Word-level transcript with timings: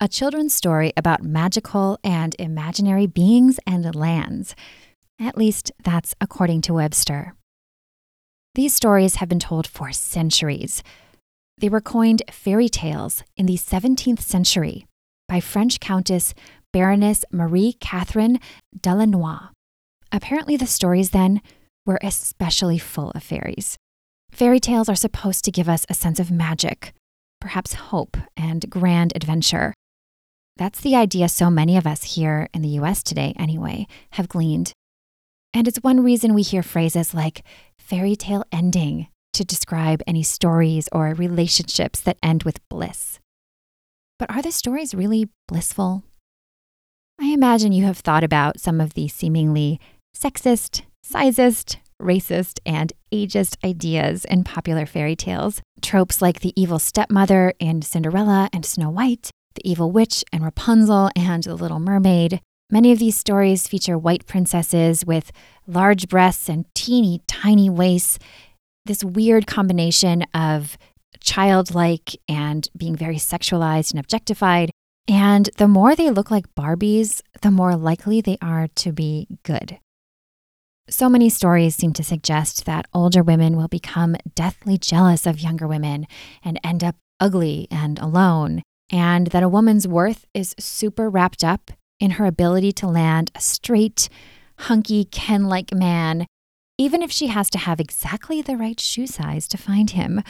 a 0.00 0.08
children's 0.08 0.54
story 0.54 0.92
about 0.96 1.22
magical 1.22 1.98
and 2.04 2.36
imaginary 2.38 3.06
beings 3.06 3.58
and 3.66 3.94
lands. 3.94 4.54
At 5.20 5.36
least 5.36 5.72
that's 5.82 6.14
according 6.20 6.60
to 6.62 6.74
Webster. 6.74 7.34
These 8.54 8.74
stories 8.74 9.16
have 9.16 9.28
been 9.28 9.40
told 9.40 9.66
for 9.66 9.92
centuries. 9.92 10.82
They 11.58 11.68
were 11.68 11.80
coined 11.80 12.22
fairy 12.30 12.68
tales 12.68 13.24
in 13.36 13.46
the 13.46 13.56
17th 13.56 14.20
century 14.20 14.86
by 15.26 15.40
French 15.40 15.80
Countess 15.80 16.32
Baroness 16.72 17.24
Marie 17.32 17.72
Catherine 17.74 18.38
d'Aulnoy. 18.80 19.48
Apparently, 20.12 20.56
the 20.56 20.66
stories 20.66 21.10
then 21.10 21.42
were 21.84 21.98
especially 22.02 22.78
full 22.78 23.10
of 23.10 23.22
fairies. 23.22 23.76
Fairy 24.30 24.60
tales 24.60 24.88
are 24.88 24.94
supposed 24.94 25.44
to 25.44 25.50
give 25.50 25.68
us 25.68 25.84
a 25.88 25.94
sense 25.94 26.20
of 26.20 26.30
magic, 26.30 26.92
perhaps 27.40 27.74
hope 27.74 28.16
and 28.36 28.70
grand 28.70 29.12
adventure. 29.16 29.74
That's 30.58 30.80
the 30.80 30.96
idea 30.96 31.28
so 31.28 31.50
many 31.50 31.76
of 31.76 31.86
us 31.86 32.02
here 32.02 32.48
in 32.52 32.62
the 32.62 32.80
US 32.80 33.04
today, 33.04 33.32
anyway, 33.38 33.86
have 34.10 34.28
gleaned. 34.28 34.72
And 35.54 35.68
it's 35.68 35.78
one 35.78 36.02
reason 36.02 36.34
we 36.34 36.42
hear 36.42 36.64
phrases 36.64 37.14
like 37.14 37.44
fairy 37.78 38.16
tale 38.16 38.44
ending 38.50 39.06
to 39.34 39.44
describe 39.44 40.02
any 40.04 40.24
stories 40.24 40.88
or 40.90 41.14
relationships 41.14 42.00
that 42.00 42.18
end 42.24 42.42
with 42.42 42.66
bliss. 42.68 43.20
But 44.18 44.34
are 44.34 44.42
the 44.42 44.50
stories 44.50 44.96
really 44.96 45.28
blissful? 45.46 46.02
I 47.20 47.26
imagine 47.26 47.72
you 47.72 47.84
have 47.84 47.98
thought 47.98 48.24
about 48.24 48.58
some 48.58 48.80
of 48.80 48.94
the 48.94 49.06
seemingly 49.06 49.80
sexist, 50.16 50.82
sizist, 51.06 51.76
racist, 52.02 52.58
and 52.66 52.92
ageist 53.12 53.56
ideas 53.64 54.24
in 54.24 54.42
popular 54.42 54.86
fairy 54.86 55.14
tales. 55.14 55.62
Tropes 55.82 56.20
like 56.20 56.40
the 56.40 56.60
evil 56.60 56.80
stepmother 56.80 57.54
in 57.60 57.82
Cinderella 57.82 58.50
and 58.52 58.66
Snow 58.66 58.90
White, 58.90 59.30
the 59.58 59.68
Evil 59.68 59.90
Witch 59.90 60.24
and 60.32 60.44
Rapunzel 60.44 61.10
and 61.16 61.42
The 61.42 61.56
Little 61.56 61.80
Mermaid. 61.80 62.40
Many 62.70 62.92
of 62.92 63.00
these 63.00 63.18
stories 63.18 63.66
feature 63.66 63.98
white 63.98 64.24
princesses 64.24 65.04
with 65.04 65.32
large 65.66 66.08
breasts 66.08 66.48
and 66.48 66.64
teeny 66.76 67.22
tiny 67.26 67.68
waists, 67.68 68.20
this 68.84 69.02
weird 69.02 69.48
combination 69.48 70.22
of 70.32 70.78
childlike 71.18 72.14
and 72.28 72.68
being 72.76 72.94
very 72.94 73.16
sexualized 73.16 73.90
and 73.90 73.98
objectified. 73.98 74.70
And 75.08 75.50
the 75.56 75.66
more 75.66 75.96
they 75.96 76.10
look 76.10 76.30
like 76.30 76.54
Barbies, 76.54 77.20
the 77.42 77.50
more 77.50 77.74
likely 77.74 78.20
they 78.20 78.38
are 78.40 78.68
to 78.76 78.92
be 78.92 79.26
good. 79.42 79.80
So 80.88 81.08
many 81.08 81.28
stories 81.28 81.74
seem 81.74 81.94
to 81.94 82.04
suggest 82.04 82.64
that 82.66 82.86
older 82.94 83.24
women 83.24 83.56
will 83.56 83.68
become 83.68 84.14
deathly 84.36 84.78
jealous 84.78 85.26
of 85.26 85.40
younger 85.40 85.66
women 85.66 86.06
and 86.44 86.60
end 86.62 86.84
up 86.84 86.94
ugly 87.18 87.66
and 87.72 87.98
alone 87.98 88.62
and 88.90 89.28
that 89.28 89.42
a 89.42 89.48
woman's 89.48 89.86
worth 89.86 90.24
is 90.34 90.54
super 90.58 91.08
wrapped 91.10 91.44
up 91.44 91.70
in 92.00 92.12
her 92.12 92.26
ability 92.26 92.72
to 92.72 92.86
land 92.86 93.30
a 93.34 93.40
straight, 93.40 94.08
hunky, 94.60 95.04
Ken 95.04 95.44
like 95.44 95.74
man, 95.74 96.26
even 96.78 97.02
if 97.02 97.10
she 97.10 97.26
has 97.26 97.50
to 97.50 97.58
have 97.58 97.80
exactly 97.80 98.40
the 98.40 98.56
right 98.56 98.78
shoe 98.78 99.06
size 99.06 99.48
to 99.48 99.56
find 99.56 99.90
him. 99.90 100.22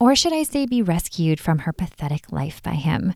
Or 0.00 0.14
should 0.14 0.32
I 0.32 0.42
say, 0.42 0.66
be 0.66 0.82
rescued 0.82 1.40
from 1.40 1.60
her 1.60 1.72
pathetic 1.72 2.30
life 2.30 2.62
by 2.62 2.74
him? 2.74 3.14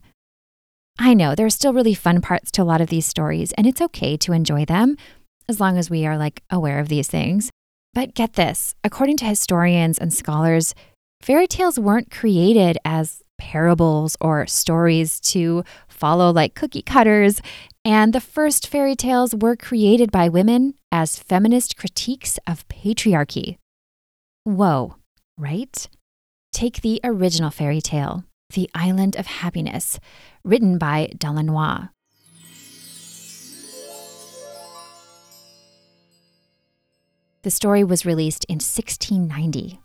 I 0.99 1.13
know 1.13 1.33
there 1.33 1.45
are 1.45 1.51
still 1.51 1.73
really 1.73 1.93
fun 1.93 2.21
parts 2.21 2.51
to 2.51 2.61
a 2.61 2.65
lot 2.65 2.81
of 2.81 2.89
these 2.89 3.05
stories, 3.05 3.51
and 3.53 3.65
it's 3.65 3.81
okay 3.81 4.17
to 4.17 4.33
enjoy 4.33 4.65
them 4.65 4.97
as 5.49 5.59
long 5.59 5.77
as 5.77 5.89
we 5.89 6.05
are 6.05 6.17
like 6.17 6.43
aware 6.49 6.79
of 6.79 6.89
these 6.89 7.07
things. 7.07 7.49
But 7.93 8.13
get 8.13 8.33
this 8.33 8.75
according 8.83 9.17
to 9.17 9.25
historians 9.25 9.97
and 9.97 10.13
scholars, 10.13 10.75
fairy 11.21 11.47
tales 11.47 11.79
weren't 11.79 12.11
created 12.11 12.77
as 12.83 13.22
parables 13.37 14.17
or 14.21 14.47
stories 14.47 15.19
to 15.19 15.63
follow 15.87 16.31
like 16.31 16.55
cookie 16.55 16.81
cutters. 16.81 17.41
And 17.85 18.13
the 18.13 18.21
first 18.21 18.67
fairy 18.67 18.95
tales 18.95 19.35
were 19.35 19.55
created 19.55 20.11
by 20.11 20.29
women 20.29 20.75
as 20.91 21.19
feminist 21.19 21.77
critiques 21.77 22.39
of 22.47 22.67
patriarchy. 22.67 23.57
Whoa, 24.43 24.95
right? 25.37 25.89
Take 26.51 26.81
the 26.81 26.99
original 27.03 27.49
fairy 27.49 27.81
tale, 27.81 28.23
The 28.51 28.69
Island 28.75 29.15
of 29.15 29.25
Happiness, 29.25 29.99
written 30.43 30.77
by 30.77 31.09
d'Aulnoy. 31.17 31.89
The 37.43 37.51
story 37.51 37.83
was 37.83 38.05
released 38.05 38.45
in 38.45 38.55
1690. 38.55 39.79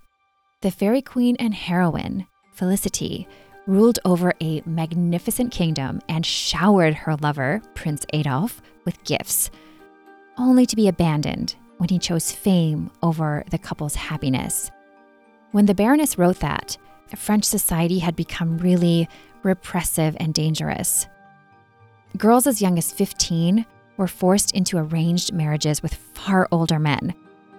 The 0.60 0.70
fairy 0.70 1.02
queen 1.02 1.34
and 1.40 1.54
heroine, 1.54 2.26
Felicity, 2.58 3.28
ruled 3.68 4.00
over 4.04 4.34
a 4.40 4.62
magnificent 4.66 5.52
kingdom 5.52 6.00
and 6.08 6.26
showered 6.26 6.92
her 6.92 7.14
lover, 7.14 7.62
Prince 7.74 8.04
Adolf, 8.12 8.60
with 8.84 9.04
gifts, 9.04 9.52
only 10.36 10.66
to 10.66 10.74
be 10.74 10.88
abandoned 10.88 11.54
when 11.76 11.88
he 11.88 12.00
chose 12.00 12.32
fame 12.32 12.90
over 13.00 13.44
the 13.52 13.58
couple's 13.58 13.94
happiness. 13.94 14.72
When 15.52 15.66
the 15.66 15.74
Baroness 15.74 16.18
wrote 16.18 16.40
that, 16.40 16.76
French 17.14 17.44
society 17.44 18.00
had 18.00 18.16
become 18.16 18.58
really 18.58 19.08
repressive 19.44 20.16
and 20.18 20.34
dangerous. 20.34 21.06
Girls 22.16 22.48
as 22.48 22.60
young 22.60 22.76
as 22.76 22.90
15 22.90 23.64
were 23.96 24.08
forced 24.08 24.50
into 24.50 24.78
arranged 24.78 25.32
marriages 25.32 25.80
with 25.80 25.94
far 25.94 26.48
older 26.50 26.80
men. 26.80 27.14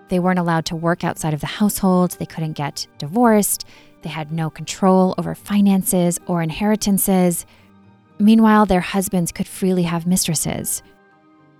They 0.09 0.19
weren't 0.19 0.39
allowed 0.39 0.65
to 0.65 0.75
work 0.75 1.05
outside 1.05 1.33
of 1.33 1.39
the 1.39 1.47
household, 1.47 2.17
they 2.19 2.25
couldn't 2.25 2.53
get 2.53 2.85
divorced, 2.97 3.65
they 4.01 4.09
had 4.09 4.31
no 4.31 4.49
control 4.49 5.15
over 5.17 5.35
finances 5.35 6.19
or 6.27 6.41
inheritances. 6.41 7.45
Meanwhile, 8.17 8.65
their 8.65 8.81
husbands 8.81 9.31
could 9.31 9.47
freely 9.47 9.83
have 9.83 10.07
mistresses. 10.07 10.81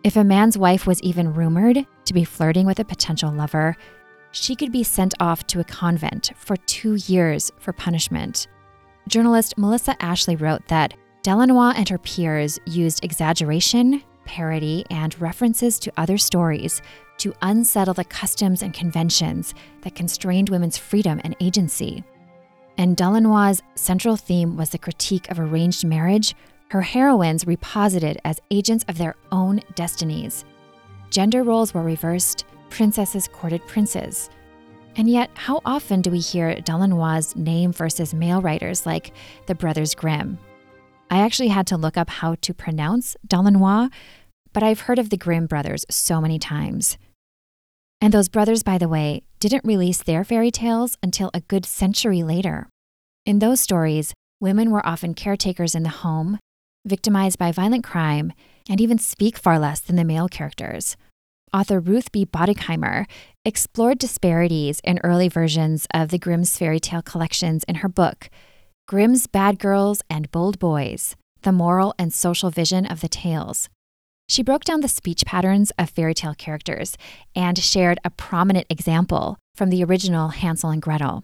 If 0.04 0.16
a 0.16 0.24
man's 0.24 0.58
wife 0.58 0.88
was 0.88 1.02
even 1.02 1.34
rumored 1.34 1.86
to 2.06 2.14
be 2.14 2.24
flirting 2.24 2.66
with 2.66 2.80
a 2.80 2.86
potential 2.86 3.32
lover, 3.32 3.76
she 4.32 4.56
could 4.56 4.72
be 4.72 4.84
sent 4.84 5.14
off 5.20 5.46
to 5.48 5.60
a 5.60 5.64
convent 5.64 6.32
for 6.38 6.56
two 6.56 6.96
years 6.96 7.52
for 7.60 7.74
punishment. 7.74 8.48
Journalist 9.08 9.58
Melissa 9.58 10.02
Ashley 10.02 10.36
wrote 10.36 10.68
that 10.68 10.94
d'Aulnoy 11.24 11.74
and 11.76 11.90
her 11.90 11.98
peers 11.98 12.60
used 12.66 13.04
exaggeration, 13.04 14.04
parody, 14.24 14.86
and 14.90 15.20
references 15.20 15.80
to 15.80 15.92
other 15.98 16.18
stories 16.18 16.82
to 17.18 17.34
unsettle 17.42 17.94
the 17.94 18.06
customs 18.06 18.62
and 18.62 18.74
conventions 18.74 19.54
that 19.82 19.96
constrained 19.96 20.50
women's 20.50 20.78
freedom 20.78 21.20
and 21.24 21.36
agency 21.42 22.04
and 22.80 22.96
d'Aulnoy's 22.96 23.62
central 23.76 24.16
theme 24.16 24.56
was 24.56 24.70
the 24.70 24.78
critique 24.78 25.30
of 25.30 25.38
arranged 25.38 25.84
marriage, 25.84 26.34
her 26.70 26.82
heroines 26.82 27.44
reposited 27.44 28.18
as 28.24 28.40
agents 28.52 28.86
of 28.88 28.98
their 28.98 29.18
own 29.34 29.60
destinies. 29.76 30.46
Gender 31.10 31.44
roles 31.44 31.74
were 31.74 31.84
reversed, 31.84 32.46
princesses 32.70 33.28
courted 33.28 33.68
princes. 33.68 34.30
And 34.96 35.10
yet, 35.10 35.30
how 35.34 35.60
often 35.66 36.02
do 36.02 36.10
we 36.10 36.20
hear 36.20 36.56
d'Aulnoy's 36.56 37.36
name 37.36 37.74
versus 37.74 38.14
male 38.14 38.42
writers 38.42 38.86
like 38.86 39.12
the 39.48 39.56
Brothers 39.56 39.94
Grimm? 39.94 40.40
I 41.12 41.20
actually 41.20 41.50
had 41.50 41.68
to 41.68 41.78
look 41.78 41.98
up 41.98 42.10
how 42.10 42.36
to 42.36 42.54
pronounce 42.54 43.18
d'Aulnoy, 43.28 43.92
but 44.54 44.64
I've 44.64 44.82
heard 44.82 45.00
of 45.00 45.10
the 45.10 45.18
Grimm 45.18 45.48
brothers 45.48 45.86
so 45.90 46.22
many 46.22 46.40
times. 46.40 46.98
And 48.00 48.14
those 48.14 48.30
brothers, 48.30 48.64
by 48.64 48.78
the 48.78 48.88
way, 48.88 49.24
didn't 49.40 49.66
release 49.66 50.04
their 50.04 50.24
fairy 50.24 50.52
tales 50.52 50.98
until 51.02 51.32
a 51.34 51.42
good 51.42 51.66
century 51.66 52.24
later. 52.24 52.68
In 53.26 53.40
those 53.40 53.60
stories, 53.60 54.14
women 54.40 54.72
were 54.72 54.86
often 54.86 55.14
caretakers 55.14 55.76
in 55.76 55.84
the 55.84 55.90
home, 55.90 56.40
victimized 56.86 57.38
by 57.38 57.52
violent 57.52 57.84
crime, 57.84 58.34
and 58.70 58.82
even 58.82 58.98
speak 58.98 59.38
far 59.38 59.58
less 59.58 59.80
than 59.80 59.96
the 59.96 60.04
male 60.04 60.28
characters. 60.28 60.98
Author 61.54 61.80
Ruth 61.80 62.12
B. 62.12 62.26
Bottigheimer 62.26 63.06
explored 63.44 63.98
disparities 63.98 64.82
in 64.84 65.00
early 65.04 65.28
versions 65.28 65.88
of 65.94 66.10
the 66.10 66.20
Grimm's 66.20 66.58
fairy 66.58 66.80
tale 66.80 67.02
collections 67.02 67.64
in 67.64 67.76
her 67.76 67.90
book, 67.90 68.30
Grimm's 68.88 69.26
Bad 69.26 69.58
Girls 69.58 70.02
and 70.10 70.32
Bold 70.32 70.60
Boys 70.60 71.16
The 71.42 71.52
Moral 71.52 71.94
and 71.98 72.14
Social 72.14 72.50
Vision 72.50 72.86
of 72.86 73.02
the 73.02 73.08
Tales. 73.08 73.70
She 74.30 74.44
broke 74.44 74.64
down 74.64 74.82
the 74.82 74.88
speech 74.88 75.26
patterns 75.26 75.72
of 75.80 75.90
fairy 75.90 76.14
tale 76.14 76.36
characters 76.36 76.96
and 77.36 77.58
shared 77.58 78.00
a 78.06 78.12
prominent 78.12 78.68
example 78.70 79.38
from 79.56 79.72
the 79.72 79.84
original 79.84 80.30
Hansel 80.30 80.70
and 80.70 80.82
Gretel. 80.82 81.24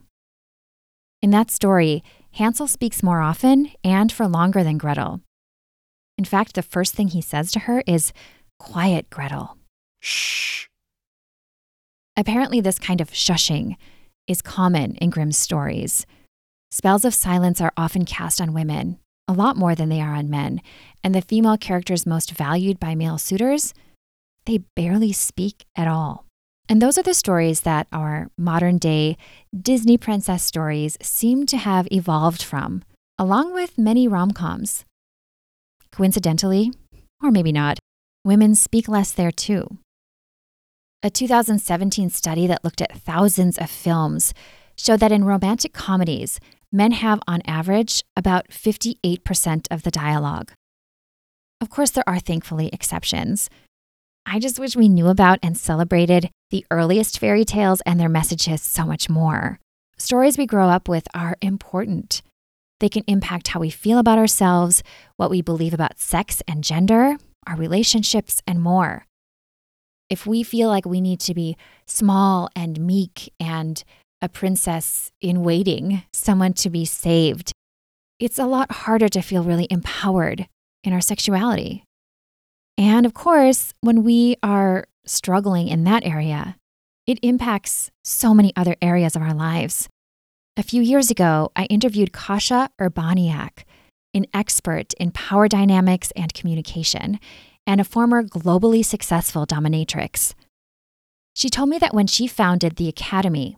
In 1.21 1.29
that 1.29 1.51
story, 1.51 2.03
Hansel 2.31 2.67
speaks 2.67 3.03
more 3.03 3.21
often 3.21 3.71
and 3.83 4.11
for 4.11 4.27
longer 4.27 4.63
than 4.63 4.79
Gretel. 4.79 5.21
In 6.17 6.25
fact, 6.25 6.55
the 6.55 6.63
first 6.63 6.95
thing 6.95 7.09
he 7.09 7.21
says 7.21 7.51
to 7.51 7.59
her 7.59 7.83
is, 7.85 8.11
Quiet, 8.57 9.09
Gretel. 9.11 9.55
Shh. 9.99 10.65
Apparently, 12.17 12.59
this 12.59 12.79
kind 12.79 13.01
of 13.01 13.11
shushing 13.11 13.75
is 14.27 14.41
common 14.41 14.95
in 14.95 15.11
Grimm's 15.11 15.37
stories. 15.37 16.07
Spells 16.71 17.05
of 17.05 17.13
silence 17.13 17.61
are 17.61 17.73
often 17.77 18.03
cast 18.03 18.41
on 18.41 18.53
women, 18.53 18.97
a 19.27 19.33
lot 19.33 19.57
more 19.57 19.75
than 19.75 19.89
they 19.89 20.01
are 20.01 20.13
on 20.13 20.29
men, 20.29 20.61
and 21.03 21.13
the 21.13 21.21
female 21.21 21.57
characters 21.57 22.05
most 22.05 22.31
valued 22.31 22.79
by 22.79 22.95
male 22.95 23.17
suitors, 23.17 23.73
they 24.45 24.59
barely 24.75 25.11
speak 25.11 25.65
at 25.75 25.87
all. 25.87 26.25
And 26.67 26.81
those 26.81 26.97
are 26.97 27.03
the 27.03 27.13
stories 27.13 27.61
that 27.61 27.87
our 27.91 28.29
modern 28.37 28.77
day 28.77 29.17
Disney 29.55 29.97
princess 29.97 30.43
stories 30.43 30.97
seem 31.01 31.45
to 31.47 31.57
have 31.57 31.87
evolved 31.91 32.41
from, 32.41 32.83
along 33.19 33.53
with 33.53 33.77
many 33.77 34.07
rom 34.07 34.31
coms. 34.31 34.83
Coincidentally, 35.91 36.71
or 37.21 37.31
maybe 37.31 37.51
not, 37.51 37.79
women 38.23 38.55
speak 38.55 38.87
less 38.87 39.11
there 39.11 39.31
too. 39.31 39.77
A 41.03 41.09
2017 41.09 42.09
study 42.09 42.47
that 42.47 42.63
looked 42.63 42.81
at 42.81 42.97
thousands 42.97 43.59
of 43.59 43.69
films 43.69 44.33
showed 44.75 44.99
that 44.99 45.11
in 45.11 45.23
romantic 45.23 45.71
comedies, 45.71 46.39
men 46.71 46.91
have 46.91 47.19
on 47.27 47.41
average 47.45 48.03
about 48.15 48.49
58% 48.49 49.67
of 49.71 49.83
the 49.83 49.91
dialogue. 49.91 50.51
Of 51.61 51.69
course, 51.69 51.91
there 51.91 52.07
are 52.07 52.19
thankfully 52.19 52.69
exceptions. 52.73 53.49
I 54.25 54.39
just 54.39 54.59
wish 54.59 54.75
we 54.75 54.89
knew 54.89 55.07
about 55.07 55.39
and 55.43 55.57
celebrated 55.57 56.29
the 56.49 56.65
earliest 56.71 57.19
fairy 57.19 57.45
tales 57.45 57.81
and 57.85 57.99
their 57.99 58.09
messages 58.09 58.61
so 58.61 58.85
much 58.85 59.09
more. 59.09 59.59
Stories 59.97 60.37
we 60.37 60.45
grow 60.45 60.67
up 60.69 60.89
with 60.89 61.07
are 61.13 61.37
important. 61.41 62.21
They 62.79 62.89
can 62.89 63.03
impact 63.07 63.49
how 63.49 63.59
we 63.59 63.69
feel 63.69 63.99
about 63.99 64.17
ourselves, 64.17 64.83
what 65.15 65.29
we 65.29 65.41
believe 65.41 65.73
about 65.73 65.99
sex 65.99 66.41
and 66.47 66.63
gender, 66.63 67.17
our 67.47 67.55
relationships, 67.55 68.41
and 68.45 68.61
more. 68.61 69.05
If 70.09 70.27
we 70.27 70.43
feel 70.43 70.69
like 70.69 70.85
we 70.85 71.01
need 71.01 71.19
to 71.21 71.33
be 71.33 71.55
small 71.87 72.49
and 72.55 72.79
meek 72.79 73.31
and 73.39 73.83
a 74.25 74.29
princess 74.29 75.11
in 75.21 75.43
waiting, 75.43 76.03
someone 76.11 76.53
to 76.53 76.69
be 76.69 76.83
saved, 76.83 77.53
it's 78.19 78.39
a 78.39 78.45
lot 78.45 78.71
harder 78.71 79.07
to 79.07 79.21
feel 79.21 79.43
really 79.43 79.67
empowered 79.69 80.47
in 80.83 80.91
our 80.91 81.01
sexuality. 81.01 81.83
And 82.77 83.05
of 83.05 83.13
course, 83.13 83.71
when 83.81 84.03
we 84.03 84.35
are 84.41 84.87
struggling 85.05 85.67
in 85.67 85.83
that 85.83 86.03
area, 86.03 86.57
it 87.05 87.19
impacts 87.21 87.91
so 88.03 88.33
many 88.33 88.51
other 88.55 88.75
areas 88.81 89.15
of 89.15 89.21
our 89.21 89.33
lives. 89.33 89.87
A 90.57 90.63
few 90.63 90.81
years 90.81 91.11
ago, 91.11 91.51
I 91.55 91.65
interviewed 91.65 92.11
Kasia 92.11 92.69
Urbaniak, 92.81 93.63
an 94.15 94.25
expert 94.33 94.93
in 94.93 95.11
power 95.11 95.47
dynamics 95.47 96.11
and 96.15 96.33
communication, 96.33 97.19
and 97.67 97.79
a 97.79 97.83
former 97.83 98.23
globally 98.23 98.83
successful 98.83 99.45
dominatrix. 99.45 100.33
She 101.35 101.49
told 101.49 101.69
me 101.69 101.77
that 101.77 101.93
when 101.93 102.07
she 102.07 102.25
founded 102.25 102.77
the 102.77 102.87
Academy, 102.87 103.57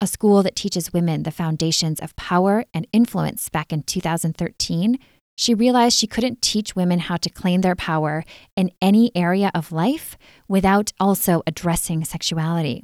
a 0.00 0.06
school 0.06 0.42
that 0.42 0.56
teaches 0.56 0.92
women 0.92 1.22
the 1.22 1.30
foundations 1.30 2.00
of 2.00 2.14
power 2.16 2.64
and 2.72 2.86
influence 2.92 3.48
back 3.48 3.72
in 3.72 3.82
2013, 3.82 4.98
she 5.36 5.54
realized 5.54 5.96
she 5.96 6.06
couldn't 6.06 6.42
teach 6.42 6.76
women 6.76 6.98
how 6.98 7.16
to 7.16 7.30
claim 7.30 7.60
their 7.60 7.76
power 7.76 8.24
in 8.56 8.70
any 8.80 9.10
area 9.14 9.50
of 9.54 9.72
life 9.72 10.16
without 10.48 10.92
also 10.98 11.42
addressing 11.46 12.04
sexuality. 12.04 12.82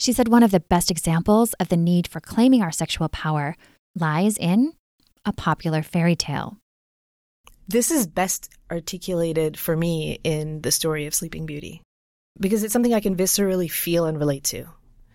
She 0.00 0.12
said 0.12 0.28
one 0.28 0.42
of 0.42 0.50
the 0.50 0.60
best 0.60 0.90
examples 0.90 1.54
of 1.54 1.68
the 1.68 1.76
need 1.76 2.06
for 2.06 2.20
claiming 2.20 2.62
our 2.62 2.72
sexual 2.72 3.08
power 3.08 3.56
lies 3.94 4.36
in 4.38 4.74
a 5.24 5.32
popular 5.32 5.82
fairy 5.82 6.14
tale. 6.14 6.58
This 7.66 7.90
is 7.90 8.06
best 8.06 8.50
articulated 8.70 9.58
for 9.58 9.76
me 9.76 10.18
in 10.24 10.62
the 10.62 10.70
story 10.70 11.06
of 11.06 11.14
Sleeping 11.14 11.46
Beauty 11.46 11.82
because 12.40 12.62
it's 12.62 12.72
something 12.72 12.94
I 12.94 13.00
can 13.00 13.16
viscerally 13.16 13.70
feel 13.70 14.06
and 14.06 14.18
relate 14.18 14.44
to. 14.44 14.68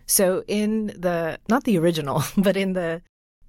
So, 0.06 0.44
in 0.48 0.88
the, 0.88 1.40
not 1.50 1.64
the 1.64 1.78
original, 1.78 2.24
but 2.38 2.58
in 2.58 2.74
the 2.74 3.02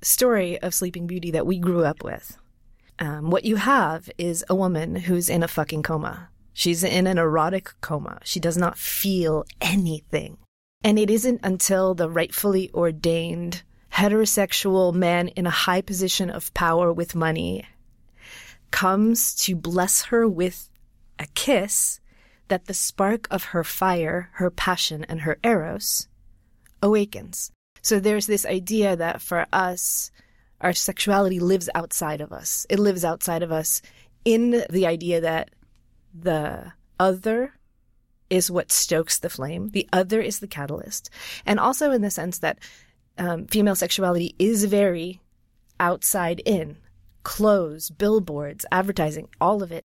story 0.02 0.58
of 0.60 0.74
Sleeping 0.74 1.06
Beauty 1.06 1.30
that 1.32 1.46
we 1.46 1.58
grew 1.58 1.84
up 1.84 2.04
with, 2.04 2.36
um, 2.98 3.30
what 3.30 3.44
you 3.44 3.56
have 3.56 4.08
is 4.18 4.44
a 4.48 4.54
woman 4.54 4.96
who's 4.96 5.28
in 5.28 5.42
a 5.42 5.48
fucking 5.48 5.82
coma. 5.82 6.28
She's 6.52 6.84
in 6.84 7.08
an 7.08 7.18
erotic 7.18 7.72
coma. 7.80 8.20
She 8.22 8.38
does 8.38 8.56
not 8.56 8.78
feel 8.78 9.44
anything. 9.60 10.38
And 10.84 10.98
it 10.98 11.10
isn't 11.10 11.40
until 11.42 11.94
the 11.94 12.08
rightfully 12.08 12.70
ordained 12.72 13.62
heterosexual 13.94 14.94
man 14.94 15.28
in 15.28 15.46
a 15.46 15.50
high 15.50 15.80
position 15.80 16.30
of 16.30 16.54
power 16.54 16.92
with 16.92 17.14
money 17.14 17.64
comes 18.70 19.34
to 19.36 19.56
bless 19.56 20.02
her 20.06 20.28
with 20.28 20.68
a 21.18 21.26
kiss 21.34 22.00
that 22.48 22.66
the 22.66 22.74
spark 22.74 23.26
of 23.30 23.44
her 23.44 23.64
fire, 23.64 24.30
her 24.34 24.50
passion, 24.50 25.04
and 25.04 25.22
her 25.22 25.38
eros 25.42 26.08
awakens. 26.84 27.50
So 27.82 27.98
there's 27.98 28.26
this 28.26 28.46
idea 28.46 28.94
that 28.94 29.20
for 29.20 29.46
us, 29.52 30.12
our 30.60 30.74
sexuality 30.74 31.40
lives 31.40 31.68
outside 31.74 32.20
of 32.20 32.32
us. 32.32 32.66
It 32.68 32.78
lives 32.78 33.04
outside 33.04 33.42
of 33.42 33.50
us 33.50 33.82
in 34.24 34.64
the 34.70 34.86
idea 34.86 35.20
that 35.22 35.50
the 36.14 36.72
other 37.00 37.54
is 38.30 38.50
what 38.50 38.70
stokes 38.70 39.18
the 39.18 39.30
flame. 39.30 39.70
The 39.70 39.88
other 39.92 40.20
is 40.20 40.38
the 40.38 40.46
catalyst. 40.46 41.10
And 41.44 41.58
also 41.58 41.90
in 41.90 42.02
the 42.02 42.10
sense 42.10 42.38
that 42.38 42.58
um, 43.18 43.46
female 43.46 43.74
sexuality 43.74 44.34
is 44.38 44.64
very 44.64 45.20
outside 45.80 46.40
in 46.44 46.76
clothes, 47.22 47.90
billboards, 47.90 48.66
advertising, 48.70 49.28
all 49.40 49.62
of 49.62 49.72
it. 49.72 49.84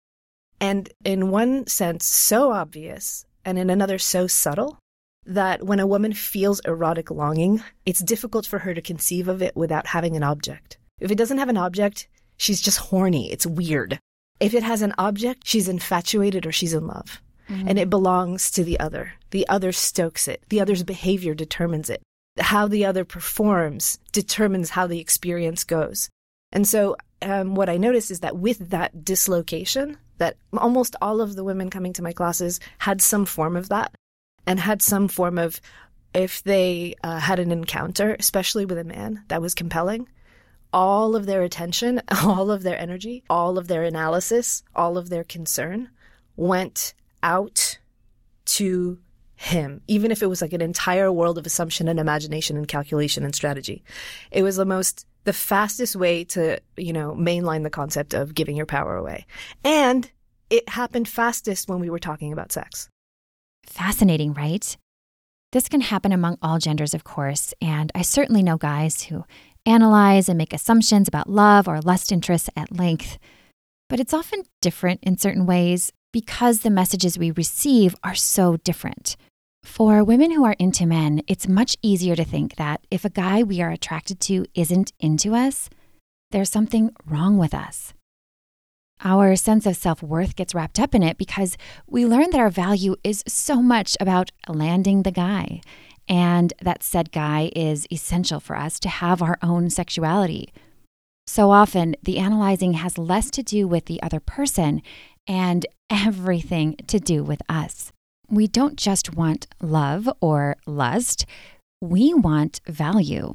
And 0.61 0.89
in 1.03 1.29
one 1.29 1.67
sense, 1.67 2.05
so 2.05 2.51
obvious, 2.51 3.25
and 3.43 3.59
in 3.59 3.69
another, 3.69 3.99
so 3.99 4.27
subtle 4.27 4.79
that 5.25 5.63
when 5.63 5.79
a 5.79 5.87
woman 5.87 6.13
feels 6.13 6.59
erotic 6.61 7.09
longing, 7.09 7.63
it's 7.85 8.01
difficult 8.01 8.45
for 8.45 8.59
her 8.59 8.73
to 8.73 8.81
conceive 8.81 9.27
of 9.27 9.41
it 9.41 9.55
without 9.55 9.87
having 9.87 10.15
an 10.15 10.23
object. 10.23 10.77
If 10.99 11.11
it 11.11 11.17
doesn't 11.17 11.39
have 11.39 11.49
an 11.49 11.57
object, 11.57 12.07
she's 12.37 12.61
just 12.61 12.77
horny. 12.77 13.31
It's 13.31 13.45
weird. 13.45 13.99
If 14.39 14.53
it 14.53 14.63
has 14.63 14.81
an 14.81 14.93
object, 14.97 15.41
she's 15.45 15.67
infatuated 15.67 16.45
or 16.45 16.51
she's 16.51 16.73
in 16.73 16.87
love. 16.87 17.21
Mm-hmm. 17.49 17.67
And 17.67 17.79
it 17.79 17.89
belongs 17.89 18.51
to 18.51 18.63
the 18.63 18.79
other. 18.79 19.13
The 19.31 19.47
other 19.47 19.71
stokes 19.71 20.27
it. 20.27 20.43
The 20.49 20.61
other's 20.61 20.83
behavior 20.83 21.33
determines 21.33 21.89
it. 21.89 22.01
How 22.39 22.67
the 22.67 22.85
other 22.85 23.05
performs 23.05 23.99
determines 24.11 24.71
how 24.71 24.87
the 24.87 24.99
experience 24.99 25.63
goes. 25.63 26.09
And 26.51 26.67
so, 26.67 26.95
um, 27.21 27.55
what 27.55 27.69
I 27.69 27.77
noticed 27.77 28.11
is 28.11 28.19
that 28.21 28.37
with 28.37 28.69
that 28.71 29.05
dislocation, 29.05 29.97
that 30.17 30.37
almost 30.53 30.95
all 31.01 31.21
of 31.21 31.35
the 31.35 31.43
women 31.43 31.69
coming 31.69 31.93
to 31.93 32.03
my 32.03 32.13
classes 32.13 32.59
had 32.79 33.01
some 33.01 33.25
form 33.25 33.55
of 33.55 33.69
that 33.69 33.93
and 34.47 34.59
had 34.59 34.81
some 34.81 35.07
form 35.07 35.37
of 35.37 35.59
if 36.13 36.41
they 36.43 36.95
uh, 37.03 37.19
had 37.19 37.39
an 37.39 37.51
encounter, 37.51 38.15
especially 38.19 38.65
with 38.65 38.77
a 38.77 38.83
man 38.83 39.23
that 39.27 39.41
was 39.41 39.53
compelling, 39.53 40.07
all 40.71 41.15
of 41.15 41.25
their 41.25 41.43
attention, 41.43 42.01
all 42.23 42.51
of 42.51 42.63
their 42.63 42.79
energy, 42.79 43.23
all 43.29 43.57
of 43.57 43.67
their 43.67 43.83
analysis, 43.83 44.63
all 44.75 44.97
of 44.97 45.09
their 45.09 45.23
concern 45.23 45.89
went 46.37 46.93
out 47.23 47.79
to 48.45 48.99
him, 49.35 49.81
even 49.87 50.11
if 50.11 50.21
it 50.23 50.27
was 50.27 50.41
like 50.41 50.53
an 50.53 50.61
entire 50.61 51.11
world 51.11 51.37
of 51.37 51.45
assumption 51.45 51.87
and 51.87 51.99
imagination 51.99 52.55
and 52.55 52.67
calculation 52.67 53.23
and 53.23 53.35
strategy. 53.35 53.83
It 54.31 54.43
was 54.43 54.55
the 54.55 54.65
most, 54.65 55.05
the 55.25 55.33
fastest 55.33 55.95
way 55.95 56.23
to, 56.25 56.59
you 56.77 56.93
know, 56.93 57.13
mainline 57.13 57.63
the 57.63 57.69
concept 57.69 58.13
of 58.13 58.33
giving 58.33 58.55
your 58.55 58.65
power 58.65 58.95
away. 58.95 59.25
And 59.63 60.09
it 60.49 60.69
happened 60.69 61.09
fastest 61.09 61.67
when 61.67 61.79
we 61.79 61.89
were 61.89 61.99
talking 61.99 62.31
about 62.31 62.51
sex. 62.51 62.89
Fascinating, 63.65 64.33
right? 64.33 64.77
This 65.51 65.69
can 65.69 65.81
happen 65.81 66.11
among 66.11 66.37
all 66.41 66.59
genders, 66.59 66.93
of 66.93 67.03
course, 67.03 67.53
and 67.61 67.91
I 67.95 68.01
certainly 68.01 68.43
know 68.43 68.57
guys 68.57 69.03
who 69.03 69.25
analyze 69.65 70.29
and 70.29 70.37
make 70.37 70.53
assumptions 70.53 71.07
about 71.07 71.29
love 71.29 71.67
or 71.67 71.81
lust 71.81 72.11
interests 72.11 72.49
at 72.55 72.77
length. 72.77 73.17
But 73.89 73.99
it's 73.99 74.13
often 74.13 74.43
different 74.61 75.01
in 75.03 75.17
certain 75.17 75.45
ways 75.45 75.91
because 76.11 76.59
the 76.59 76.69
messages 76.69 77.17
we 77.17 77.31
receive 77.31 77.95
are 78.03 78.15
so 78.15 78.57
different. 78.57 79.15
For 79.63 80.03
women 80.03 80.31
who 80.31 80.45
are 80.45 80.55
into 80.59 80.85
men, 80.85 81.21
it's 81.27 81.47
much 81.47 81.75
easier 81.81 82.15
to 82.15 82.23
think 82.23 82.55
that 82.55 82.81
if 82.91 83.03
a 83.03 83.09
guy 83.09 83.41
we 83.41 83.61
are 83.61 83.71
attracted 83.71 84.19
to 84.21 84.45
isn't 84.53 84.93
into 84.99 85.33
us, 85.33 85.69
there's 86.31 86.51
something 86.51 86.91
wrong 87.05 87.37
with 87.37 87.53
us. 87.53 87.93
Our 89.05 89.35
sense 89.35 89.67
of 89.67 89.77
self 89.77 90.01
worth 90.01 90.35
gets 90.35 90.55
wrapped 90.55 90.79
up 90.79 90.95
in 90.95 91.03
it 91.03 91.19
because 91.19 91.57
we 91.87 92.07
learn 92.07 92.31
that 92.31 92.39
our 92.39 92.49
value 92.49 92.95
is 93.03 93.23
so 93.27 93.61
much 93.61 93.95
about 93.99 94.31
landing 94.49 95.03
the 95.03 95.11
guy, 95.11 95.61
and 96.09 96.51
that 96.59 96.81
said 96.81 97.11
guy 97.11 97.51
is 97.55 97.85
essential 97.91 98.39
for 98.39 98.55
us 98.55 98.79
to 98.79 98.89
have 98.89 99.21
our 99.21 99.37
own 99.43 99.69
sexuality. 99.69 100.51
So 101.27 101.51
often, 101.51 101.95
the 102.01 102.17
analyzing 102.17 102.73
has 102.73 102.97
less 102.97 103.29
to 103.31 103.43
do 103.43 103.67
with 103.67 103.85
the 103.85 104.01
other 104.01 104.19
person 104.19 104.81
and 105.27 105.67
everything 105.89 106.75
to 106.87 106.99
do 106.99 107.23
with 107.23 107.41
us. 107.47 107.91
We 108.27 108.47
don't 108.47 108.75
just 108.75 109.15
want 109.15 109.45
love 109.61 110.09
or 110.19 110.57
lust, 110.65 111.27
we 111.79 112.15
want 112.15 112.59
value. 112.67 113.33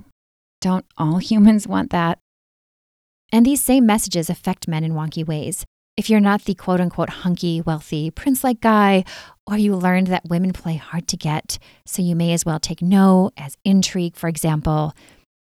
Don't 0.60 0.84
all 0.98 1.18
humans 1.30 1.68
want 1.68 1.90
that? 1.90 2.18
And 3.32 3.46
these 3.46 3.62
same 3.62 3.86
messages 3.86 4.28
affect 4.28 4.68
men 4.68 4.84
in 4.84 4.92
wonky 4.92 5.26
ways. 5.26 5.64
If 5.96 6.08
you're 6.08 6.20
not 6.20 6.44
the 6.44 6.54
quote 6.54 6.80
unquote 6.80 7.10
hunky, 7.10 7.60
wealthy, 7.60 8.10
prince 8.10 8.42
like 8.42 8.60
guy, 8.60 9.04
or 9.46 9.56
you 9.56 9.76
learned 9.76 10.06
that 10.08 10.28
women 10.28 10.52
play 10.52 10.76
hard 10.76 11.06
to 11.08 11.16
get, 11.16 11.58
so 11.84 12.02
you 12.02 12.16
may 12.16 12.32
as 12.32 12.44
well 12.44 12.58
take 12.58 12.80
no 12.80 13.30
as 13.36 13.56
intrigue, 13.64 14.16
for 14.16 14.28
example, 14.28 14.94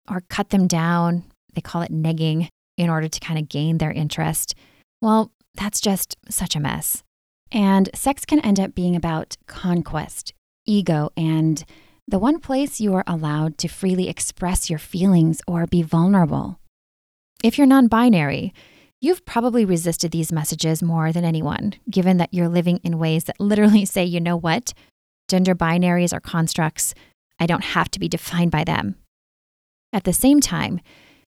or 0.08 0.22
cut 0.28 0.50
them 0.50 0.66
down, 0.66 1.24
they 1.54 1.60
call 1.60 1.82
it 1.82 1.92
negging, 1.92 2.48
in 2.78 2.88
order 2.88 3.08
to 3.08 3.20
kind 3.20 3.38
of 3.38 3.48
gain 3.48 3.78
their 3.78 3.90
interest, 3.90 4.54
well, 5.02 5.32
that's 5.54 5.80
just 5.80 6.16
such 6.30 6.54
a 6.56 6.60
mess. 6.60 7.02
And 7.50 7.90
sex 7.94 8.24
can 8.24 8.40
end 8.40 8.60
up 8.60 8.74
being 8.74 8.94
about 8.94 9.36
conquest, 9.46 10.32
ego, 10.64 11.10
and 11.16 11.64
the 12.06 12.18
one 12.18 12.38
place 12.38 12.80
you 12.80 12.94
are 12.94 13.04
allowed 13.06 13.58
to 13.58 13.68
freely 13.68 14.08
express 14.08 14.70
your 14.70 14.78
feelings 14.78 15.42
or 15.46 15.66
be 15.66 15.82
vulnerable. 15.82 16.58
If 17.44 17.56
you're 17.56 17.68
non 17.68 17.86
binary, 17.86 18.52
you've 19.00 19.24
probably 19.24 19.64
resisted 19.64 20.10
these 20.10 20.32
messages 20.32 20.82
more 20.82 21.12
than 21.12 21.24
anyone, 21.24 21.74
given 21.88 22.16
that 22.16 22.34
you're 22.34 22.48
living 22.48 22.78
in 22.82 22.98
ways 22.98 23.24
that 23.24 23.40
literally 23.40 23.84
say, 23.86 24.04
you 24.04 24.20
know 24.20 24.36
what? 24.36 24.74
Gender 25.28 25.54
binaries 25.54 26.12
are 26.12 26.20
constructs. 26.20 26.94
I 27.38 27.46
don't 27.46 27.62
have 27.62 27.90
to 27.92 28.00
be 28.00 28.08
defined 28.08 28.50
by 28.50 28.64
them. 28.64 28.96
At 29.92 30.04
the 30.04 30.12
same 30.12 30.40
time, 30.40 30.80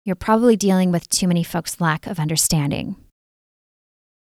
you're 0.03 0.15
probably 0.15 0.55
dealing 0.55 0.91
with 0.91 1.07
too 1.09 1.27
many 1.27 1.43
folks' 1.43 1.79
lack 1.79 2.07
of 2.07 2.19
understanding. 2.19 2.95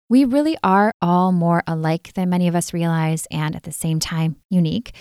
We 0.08 0.24
really 0.24 0.56
are 0.64 0.92
all 1.02 1.32
more 1.32 1.64
alike 1.68 2.14
than 2.14 2.30
many 2.30 2.48
of 2.48 2.56
us 2.56 2.74
realize, 2.74 3.28
and 3.32 3.56
at 3.56 3.64
the 3.64 3.72
same 3.72 4.00
time, 4.00 4.38
unique, 4.50 4.94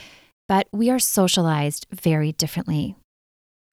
but 0.49 0.67
we 0.73 0.91
are 0.91 0.99
socialized 0.99 1.87
very 1.93 2.33
differently. 2.33 2.97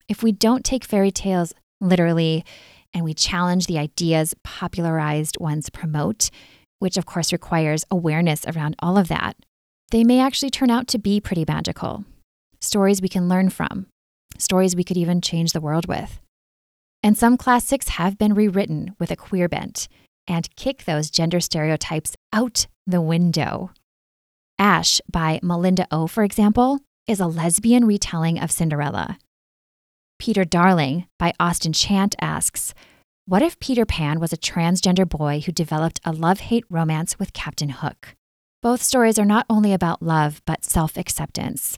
If 0.07 0.21
we 0.21 0.31
don't 0.31 0.63
take 0.63 0.83
fairy 0.83 1.09
tales 1.09 1.53
literally 1.79 2.45
and 2.93 3.03
we 3.03 3.13
challenge 3.13 3.67
the 3.67 3.77
ideas 3.77 4.33
popularized 4.43 5.37
ones 5.39 5.69
promote, 5.69 6.29
which 6.79 6.97
of 6.97 7.05
course 7.05 7.31
requires 7.31 7.85
awareness 7.89 8.45
around 8.45 8.75
all 8.79 8.97
of 8.97 9.07
that, 9.07 9.35
they 9.91 10.03
may 10.03 10.19
actually 10.19 10.49
turn 10.49 10.69
out 10.69 10.87
to 10.87 10.97
be 10.97 11.19
pretty 11.19 11.45
magical. 11.47 12.05
Stories 12.59 13.01
we 13.01 13.09
can 13.09 13.27
learn 13.27 13.49
from, 13.49 13.87
stories 14.37 14.75
we 14.75 14.83
could 14.83 14.97
even 14.97 15.21
change 15.21 15.53
the 15.53 15.61
world 15.61 15.87
with. 15.87 16.19
And 17.03 17.17
some 17.17 17.37
classics 17.37 17.89
have 17.89 18.17
been 18.17 18.33
rewritten 18.33 18.95
with 18.99 19.11
a 19.11 19.15
queer 19.15 19.49
bent 19.49 19.87
and 20.27 20.53
kick 20.55 20.85
those 20.85 21.09
gender 21.09 21.39
stereotypes 21.39 22.15
out 22.31 22.67
the 22.85 23.01
window. 23.01 23.71
Ash 24.59 25.01
by 25.11 25.39
Malinda 25.41 25.87
Lo, 25.91 26.07
for 26.07 26.23
example, 26.23 26.79
is 27.07 27.19
a 27.19 27.27
lesbian 27.27 27.85
retelling 27.85 28.39
of 28.39 28.51
Cinderella. 28.51 29.17
Peter 30.21 30.45
Darling 30.45 31.07
by 31.17 31.33
Austin 31.39 31.73
Chant 31.73 32.13
asks 32.21 32.75
What 33.25 33.41
if 33.41 33.59
Peter 33.59 33.87
Pan 33.87 34.19
was 34.19 34.31
a 34.31 34.37
transgender 34.37 35.09
boy 35.09 35.41
who 35.43 35.51
developed 35.51 35.99
a 36.05 36.11
love 36.11 36.41
hate 36.41 36.63
romance 36.69 37.17
with 37.17 37.33
Captain 37.33 37.69
Hook? 37.69 38.09
Both 38.61 38.83
stories 38.83 39.17
are 39.17 39.25
not 39.25 39.47
only 39.49 39.73
about 39.73 40.03
love, 40.03 40.43
but 40.45 40.63
self 40.63 40.95
acceptance. 40.95 41.75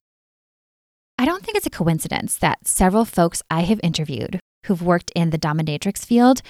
I 1.18 1.24
don't 1.24 1.42
think 1.42 1.56
it's 1.56 1.68
a 1.68 1.70
coincidence 1.70 2.38
that 2.40 2.68
several 2.68 3.06
folks 3.06 3.42
I 3.50 3.62
have 3.62 3.80
interviewed 3.82 4.42
who've 4.66 4.82
worked 4.82 5.14
in 5.16 5.30
the 5.30 5.40
dominatrix 5.40 6.06
field 6.06 6.42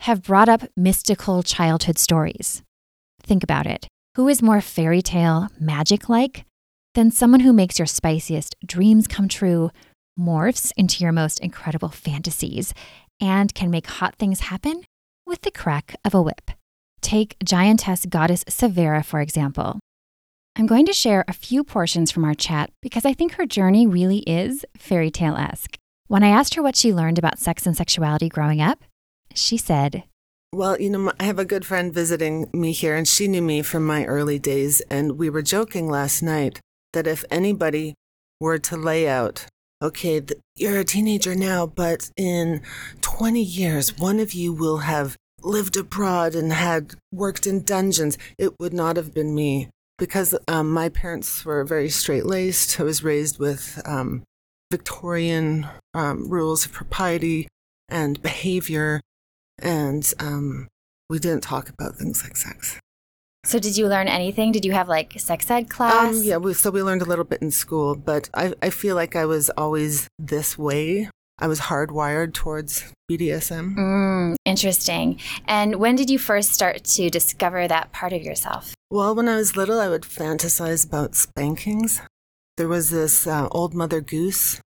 have 0.00 0.22
brought 0.24 0.50
up 0.50 0.64
mystical 0.76 1.42
childhood 1.42 1.96
stories. 1.96 2.60
Think 3.22 3.42
about 3.42 3.66
it. 3.66 3.88
Who 4.16 4.28
is 4.28 4.42
more 4.42 4.60
fairy 4.60 5.00
tale, 5.00 5.48
magic 5.58 6.10
like 6.10 6.44
than 6.94 7.10
someone 7.10 7.40
who 7.40 7.54
makes 7.54 7.78
your 7.78 7.86
spiciest 7.86 8.54
dreams 8.66 9.06
come 9.06 9.28
true, 9.28 9.70
morphs 10.18 10.72
into 10.76 11.02
your 11.02 11.12
most 11.12 11.38
incredible 11.40 11.88
fantasies, 11.88 12.74
and 13.20 13.54
can 13.54 13.70
make 13.70 13.86
hot 13.86 14.16
things 14.16 14.40
happen 14.40 14.82
with 15.26 15.42
the 15.42 15.50
crack 15.50 15.94
of 16.04 16.14
a 16.14 16.22
whip? 16.22 16.50
Take 17.00 17.36
giantess 17.44 18.06
goddess 18.06 18.44
Severa, 18.48 19.02
for 19.02 19.20
example. 19.20 19.78
I'm 20.56 20.66
going 20.66 20.86
to 20.86 20.92
share 20.92 21.24
a 21.28 21.32
few 21.32 21.62
portions 21.62 22.10
from 22.10 22.24
our 22.24 22.34
chat 22.34 22.70
because 22.82 23.04
I 23.04 23.12
think 23.12 23.34
her 23.34 23.46
journey 23.46 23.86
really 23.86 24.18
is 24.18 24.66
fairy 24.76 25.10
tale 25.10 25.36
esque. 25.36 25.76
When 26.08 26.24
I 26.24 26.30
asked 26.30 26.54
her 26.54 26.62
what 26.62 26.74
she 26.74 26.92
learned 26.92 27.18
about 27.18 27.38
sex 27.38 27.64
and 27.64 27.76
sexuality 27.76 28.28
growing 28.28 28.60
up, 28.60 28.82
she 29.34 29.56
said, 29.56 30.02
Well, 30.52 30.80
you 30.80 30.90
know, 30.90 31.12
I 31.20 31.24
have 31.24 31.38
a 31.38 31.44
good 31.44 31.64
friend 31.64 31.94
visiting 31.94 32.50
me 32.52 32.72
here, 32.72 32.96
and 32.96 33.06
she 33.06 33.28
knew 33.28 33.42
me 33.42 33.62
from 33.62 33.86
my 33.86 34.04
early 34.06 34.38
days. 34.38 34.80
And 34.90 35.18
we 35.18 35.30
were 35.30 35.42
joking 35.42 35.88
last 35.88 36.22
night 36.22 36.60
that 36.92 37.06
if 37.06 37.24
anybody 37.30 37.94
were 38.40 38.58
to 38.58 38.76
lay 38.76 39.08
out, 39.08 39.46
okay, 39.82 40.22
you're 40.56 40.78
a 40.78 40.84
teenager 40.84 41.34
now, 41.34 41.66
but 41.66 42.10
in 42.16 42.62
20 43.00 43.42
years, 43.42 43.96
one 43.98 44.18
of 44.20 44.32
you 44.32 44.52
will 44.52 44.78
have 44.78 45.16
lived 45.42 45.76
abroad 45.76 46.34
and 46.34 46.52
had 46.52 46.94
worked 47.12 47.46
in 47.46 47.62
dungeons, 47.62 48.18
it 48.38 48.58
would 48.58 48.72
not 48.72 48.96
have 48.96 49.14
been 49.14 49.34
me. 49.34 49.68
Because 49.98 50.34
um, 50.46 50.70
my 50.70 50.88
parents 50.88 51.44
were 51.44 51.64
very 51.64 51.88
straight 51.88 52.24
laced. 52.24 52.78
I 52.78 52.84
was 52.84 53.02
raised 53.02 53.38
with 53.40 53.82
um, 53.84 54.22
Victorian 54.70 55.66
um, 55.92 56.28
rules 56.28 56.66
of 56.66 56.72
propriety 56.72 57.48
and 57.88 58.22
behavior, 58.22 59.00
and 59.60 60.12
um, 60.20 60.68
we 61.10 61.18
didn't 61.18 61.42
talk 61.42 61.68
about 61.68 61.96
things 61.96 62.22
like 62.22 62.36
sex. 62.36 62.78
So, 63.44 63.58
did 63.58 63.76
you 63.76 63.86
learn 63.86 64.08
anything? 64.08 64.52
Did 64.52 64.64
you 64.64 64.72
have 64.72 64.88
like 64.88 65.14
sex 65.18 65.50
ed 65.50 65.70
class? 65.70 66.16
Um, 66.16 66.22
yeah, 66.22 66.36
we, 66.36 66.54
so 66.54 66.70
we 66.70 66.82
learned 66.82 67.02
a 67.02 67.06
little 67.06 67.24
bit 67.24 67.40
in 67.40 67.50
school, 67.50 67.94
but 67.94 68.28
I, 68.34 68.52
I 68.60 68.70
feel 68.70 68.94
like 68.96 69.16
I 69.16 69.24
was 69.26 69.48
always 69.50 70.08
this 70.18 70.58
way. 70.58 71.08
I 71.38 71.46
was 71.46 71.60
hardwired 71.60 72.34
towards 72.34 72.92
BDSM. 73.08 73.76
Mm, 73.76 74.36
interesting. 74.44 75.20
And 75.46 75.76
when 75.76 75.94
did 75.94 76.10
you 76.10 76.18
first 76.18 76.52
start 76.52 76.82
to 76.84 77.10
discover 77.10 77.68
that 77.68 77.92
part 77.92 78.12
of 78.12 78.22
yourself? 78.22 78.74
Well, 78.90 79.14
when 79.14 79.28
I 79.28 79.36
was 79.36 79.56
little, 79.56 79.78
I 79.78 79.88
would 79.88 80.02
fantasize 80.02 80.84
about 80.84 81.14
spankings. 81.14 82.02
There 82.56 82.66
was 82.66 82.90
this 82.90 83.24
uh, 83.26 83.46
old 83.52 83.72
Mother 83.72 84.00
Goose. 84.00 84.60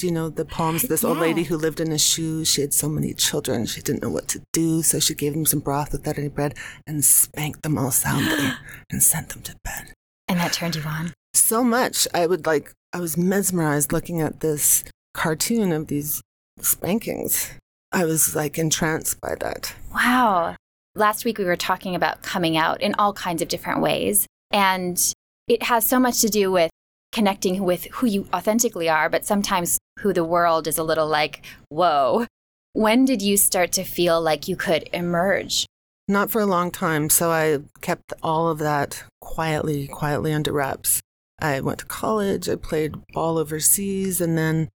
Do 0.00 0.06
you 0.06 0.12
know 0.14 0.30
the 0.30 0.46
poems? 0.46 0.80
This 0.84 1.02
yeah. 1.02 1.10
old 1.10 1.18
lady 1.18 1.42
who 1.42 1.58
lived 1.58 1.78
in 1.78 1.92
a 1.92 1.98
shoe. 1.98 2.42
She 2.46 2.62
had 2.62 2.72
so 2.72 2.88
many 2.88 3.12
children. 3.12 3.66
She 3.66 3.82
didn't 3.82 4.02
know 4.02 4.08
what 4.08 4.28
to 4.28 4.40
do. 4.50 4.80
So 4.82 4.98
she 4.98 5.14
gave 5.14 5.34
them 5.34 5.44
some 5.44 5.60
broth 5.60 5.92
without 5.92 6.16
any 6.16 6.28
bread 6.28 6.54
and 6.86 7.04
spanked 7.04 7.62
them 7.62 7.76
all 7.76 7.90
soundly 7.90 8.48
and 8.90 9.02
sent 9.02 9.28
them 9.28 9.42
to 9.42 9.54
bed. 9.62 9.92
And 10.26 10.40
that 10.40 10.54
turned 10.54 10.76
you 10.76 10.82
on? 10.84 11.12
So 11.34 11.62
much. 11.62 12.08
I 12.14 12.26
would 12.26 12.46
like, 12.46 12.72
I 12.94 13.00
was 13.00 13.18
mesmerized 13.18 13.92
looking 13.92 14.22
at 14.22 14.40
this 14.40 14.84
cartoon 15.12 15.70
of 15.70 15.88
these 15.88 16.22
spankings. 16.62 17.50
I 17.92 18.06
was 18.06 18.34
like 18.34 18.58
entranced 18.58 19.20
by 19.20 19.34
that. 19.40 19.74
Wow. 19.94 20.56
Last 20.94 21.26
week 21.26 21.36
we 21.36 21.44
were 21.44 21.56
talking 21.56 21.94
about 21.94 22.22
coming 22.22 22.56
out 22.56 22.80
in 22.80 22.94
all 22.94 23.12
kinds 23.12 23.42
of 23.42 23.48
different 23.48 23.82
ways. 23.82 24.26
And 24.50 25.12
it 25.46 25.64
has 25.64 25.86
so 25.86 26.00
much 26.00 26.22
to 26.22 26.30
do 26.30 26.50
with 26.50 26.70
connecting 27.12 27.62
with 27.64 27.86
who 27.86 28.06
you 28.06 28.28
authentically 28.32 28.88
are, 28.88 29.08
but 29.08 29.24
sometimes 29.24 29.78
who 30.00 30.12
the 30.12 30.24
world 30.24 30.66
is 30.66 30.78
a 30.78 30.82
little 30.82 31.06
like, 31.06 31.44
whoa. 31.68 32.26
When 32.72 33.04
did 33.04 33.20
you 33.20 33.36
start 33.36 33.72
to 33.72 33.84
feel 33.84 34.20
like 34.20 34.46
you 34.46 34.56
could 34.56 34.88
emerge? 34.92 35.66
Not 36.06 36.30
for 36.30 36.40
a 36.40 36.46
long 36.46 36.70
time. 36.70 37.10
So 37.10 37.30
I 37.30 37.58
kept 37.80 38.12
all 38.22 38.48
of 38.48 38.58
that 38.58 39.04
quietly, 39.20 39.88
quietly 39.88 40.32
under 40.32 40.52
wraps. 40.52 41.00
I 41.40 41.60
went 41.60 41.80
to 41.80 41.86
college, 41.86 42.48
I 42.48 42.56
played 42.56 42.94
ball 43.12 43.38
overseas, 43.38 44.20
and 44.20 44.36
then 44.36 44.68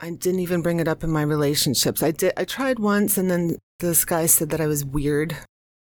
I 0.00 0.10
didn't 0.10 0.40
even 0.40 0.62
bring 0.62 0.80
it 0.80 0.88
up 0.88 1.04
in 1.04 1.10
my 1.10 1.22
relationships. 1.22 2.02
I 2.02 2.12
did 2.12 2.32
I 2.36 2.44
tried 2.44 2.78
once 2.78 3.18
and 3.18 3.30
then 3.30 3.58
this 3.80 4.04
guy 4.04 4.26
said 4.26 4.50
that 4.50 4.60
I 4.60 4.66
was 4.66 4.84
weird. 4.84 5.36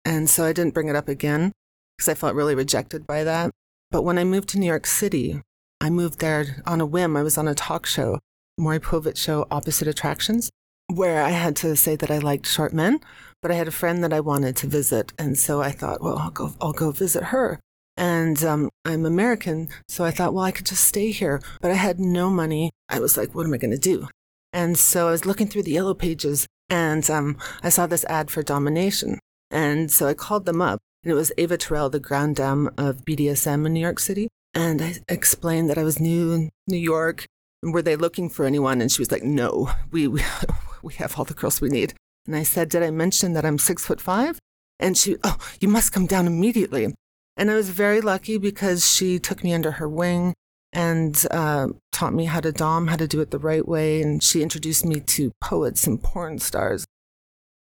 And 0.04 0.30
so 0.30 0.46
I 0.46 0.54
didn't 0.54 0.74
bring 0.74 0.90
it 0.90 0.96
up 0.96 1.08
again 1.08 1.52
because 1.98 2.10
I 2.10 2.14
felt 2.14 2.36
really 2.36 2.56
rejected 2.56 3.06
by 3.08 3.24
that. 3.24 3.52
But 3.92 4.04
when 4.04 4.18
I 4.18 4.24
moved 4.24 4.50
to 4.50 4.60
New 4.60 4.66
York 4.66 4.88
City, 4.88 5.42
I 5.82 5.90
moved 5.90 6.20
there 6.20 6.62
on 6.68 6.80
a 6.80 6.86
whim. 6.86 7.18
I 7.18 7.24
was 7.24 7.40
on 7.40 7.48
a 7.48 7.56
talk 7.56 7.88
show, 7.88 8.20
Maury 8.56 8.80
Povich 8.80 9.18
show, 9.18 9.48
Opposite 9.50 9.88
Attractions, 9.88 10.52
where 10.94 11.24
I 11.24 11.32
had 11.32 11.56
to 11.58 11.76
say 11.76 11.96
that 11.96 12.12
I 12.12 12.20
liked 12.20 12.46
short 12.46 12.72
men, 12.72 13.00
but 13.42 13.50
I 13.50 13.56
had 13.56 13.68
a 13.68 13.72
friend 13.72 14.04
that 14.04 14.14
I 14.14 14.20
wanted 14.20 14.56
to 14.58 14.68
visit, 14.68 15.12
and 15.18 15.40
so 15.40 15.60
I 15.60 15.72
thought, 15.72 16.00
well, 16.00 16.20
I'll 16.20 16.30
go, 16.30 16.54
I'll 16.62 16.72
go 16.72 16.92
visit 16.92 17.24
her. 17.24 17.60
And 17.98 18.44
um, 18.44 18.70
I'm 18.86 19.08
American, 19.08 19.70
so 19.90 20.06
I 20.06 20.12
thought, 20.12 20.36
well, 20.36 20.44
I 20.44 20.52
could 20.52 20.68
just 20.68 20.84
stay 20.84 21.10
here, 21.10 21.42
but 21.62 21.72
I 21.72 21.76
had 21.76 22.00
no 22.00 22.30
money. 22.30 22.70
I 22.88 23.00
was 23.00 23.18
like, 23.18 23.34
what 23.34 23.48
am 23.48 23.54
I 23.56 23.58
going 23.58 23.72
to 23.72 23.78
do? 23.80 24.08
And 24.54 24.78
so 24.78 25.08
I 25.08 25.12
was 25.12 25.26
looking 25.26 25.48
through 25.48 25.64
the 25.64 25.72
yellow 25.72 25.96
pages, 25.96 26.46
and 26.70 27.10
um, 27.10 27.38
I 27.64 27.70
saw 27.70 27.88
this 27.88 28.06
ad 28.06 28.30
for 28.30 28.44
domination, 28.44 29.18
and 29.50 29.90
so 29.90 30.06
I 30.08 30.14
called 30.14 30.46
them 30.46 30.62
up. 30.62 30.78
And 31.04 31.12
it 31.12 31.16
was 31.16 31.32
Ava 31.40 31.58
Taurel, 31.58 31.90
the 31.90 32.00
grand 32.00 32.36
dame 32.36 32.70
of 32.78 33.04
BDSM 33.04 33.66
in 33.66 33.74
New 33.74 33.80
York 33.80 33.98
City. 33.98 34.28
And 34.54 34.82
I 34.82 34.96
explained 35.08 35.70
that 35.70 35.78
I 35.78 35.84
was 35.84 36.00
new 36.00 36.34
in 36.34 36.50
New 36.68 36.78
York. 36.78 37.26
And 37.64 37.74
were 37.74 37.82
they 37.82 37.96
looking 37.96 38.30
for 38.30 38.46
anyone? 38.46 38.82
And 38.82 38.92
she 38.92 39.02
was 39.02 39.12
like, 39.12 39.24
no, 39.24 39.72
we, 39.92 40.08
we, 40.08 40.24
we 40.84 40.94
have 40.96 41.18
all 41.18 41.26
the 41.26 41.34
girls 41.34 41.62
we 41.62 41.70
need. 41.70 41.94
And 42.28 42.36
I 42.36 42.44
said, 42.44 42.70
did 42.70 42.84
I 42.84 42.92
mention 42.92 43.34
that 43.34 43.46
I'm 43.46 43.58
six 43.58 43.86
foot 43.86 44.02
five? 44.02 44.40
And 44.80 44.98
she, 44.98 45.18
oh, 45.24 45.38
you 45.60 45.68
must 45.68 45.94
come 45.94 46.06
down 46.06 46.28
immediately. 46.28 46.94
And 47.38 47.50
I 47.50 47.56
was 47.56 47.70
very 47.70 48.02
lucky 48.02 48.38
because 48.38 48.90
she 48.90 49.20
took 49.20 49.44
me 49.44 49.54
under 49.54 49.72
her 49.72 49.88
wing 49.88 50.34
and 50.74 51.26
uh, 51.32 51.68
taught 51.92 52.14
me 52.14 52.26
how 52.26 52.40
to 52.40 52.52
dom, 52.52 52.88
how 52.88 52.96
to 52.96 53.08
do 53.08 53.22
it 53.22 53.32
the 53.32 53.40
right 53.40 53.68
way. 53.68 54.02
And 54.02 54.24
she 54.24 54.42
introduced 54.42 54.86
me 54.86 55.00
to 55.00 55.32
poets 55.42 55.88
and 55.88 56.02
porn 56.02 56.40
stars. 56.40 56.86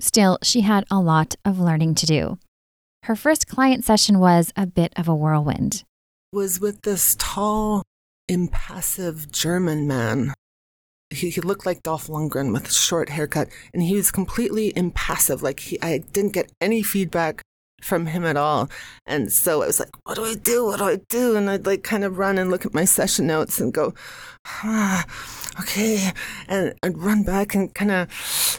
Still, 0.00 0.38
she 0.42 0.60
had 0.60 0.84
a 0.90 1.00
lot 1.00 1.34
of 1.44 1.58
learning 1.58 1.94
to 1.96 2.06
do. 2.06 2.38
Her 3.04 3.16
first 3.16 3.46
client 3.46 3.84
session 3.84 4.18
was 4.18 4.52
a 4.56 4.66
bit 4.66 4.92
of 4.96 5.08
a 5.08 5.14
whirlwind. 5.14 5.84
Was 6.32 6.60
with 6.60 6.82
this 6.82 7.16
tall, 7.18 7.82
impassive 8.28 9.30
German 9.30 9.86
man. 9.86 10.34
He, 11.10 11.30
he 11.30 11.40
looked 11.40 11.64
like 11.64 11.84
Dolph 11.84 12.08
Lundgren 12.08 12.52
with 12.52 12.68
a 12.68 12.72
short 12.72 13.10
haircut, 13.10 13.48
and 13.72 13.82
he 13.82 13.94
was 13.94 14.10
completely 14.10 14.76
impassive. 14.76 15.42
Like 15.42 15.60
he, 15.60 15.80
I 15.80 15.98
didn't 15.98 16.32
get 16.32 16.50
any 16.60 16.82
feedback 16.82 17.42
from 17.80 18.06
him 18.06 18.24
at 18.24 18.36
all. 18.36 18.68
And 19.06 19.32
so 19.32 19.62
I 19.62 19.66
was 19.66 19.78
like, 19.78 19.90
what 20.04 20.16
do 20.16 20.24
I 20.24 20.34
do? 20.34 20.64
What 20.64 20.78
do 20.78 20.84
I 20.84 20.96
do? 21.08 21.36
And 21.36 21.48
I'd 21.48 21.66
like 21.66 21.84
kind 21.84 22.04
of 22.04 22.18
run 22.18 22.38
and 22.38 22.50
look 22.50 22.66
at 22.66 22.74
my 22.74 22.84
session 22.84 23.28
notes 23.28 23.60
and 23.60 23.72
go, 23.72 23.94
ah, 24.46 25.04
okay. 25.60 26.10
And 26.48 26.74
I'd 26.82 26.98
run 26.98 27.22
back 27.22 27.54
and 27.54 27.72
kind 27.72 27.92
of 27.92 28.10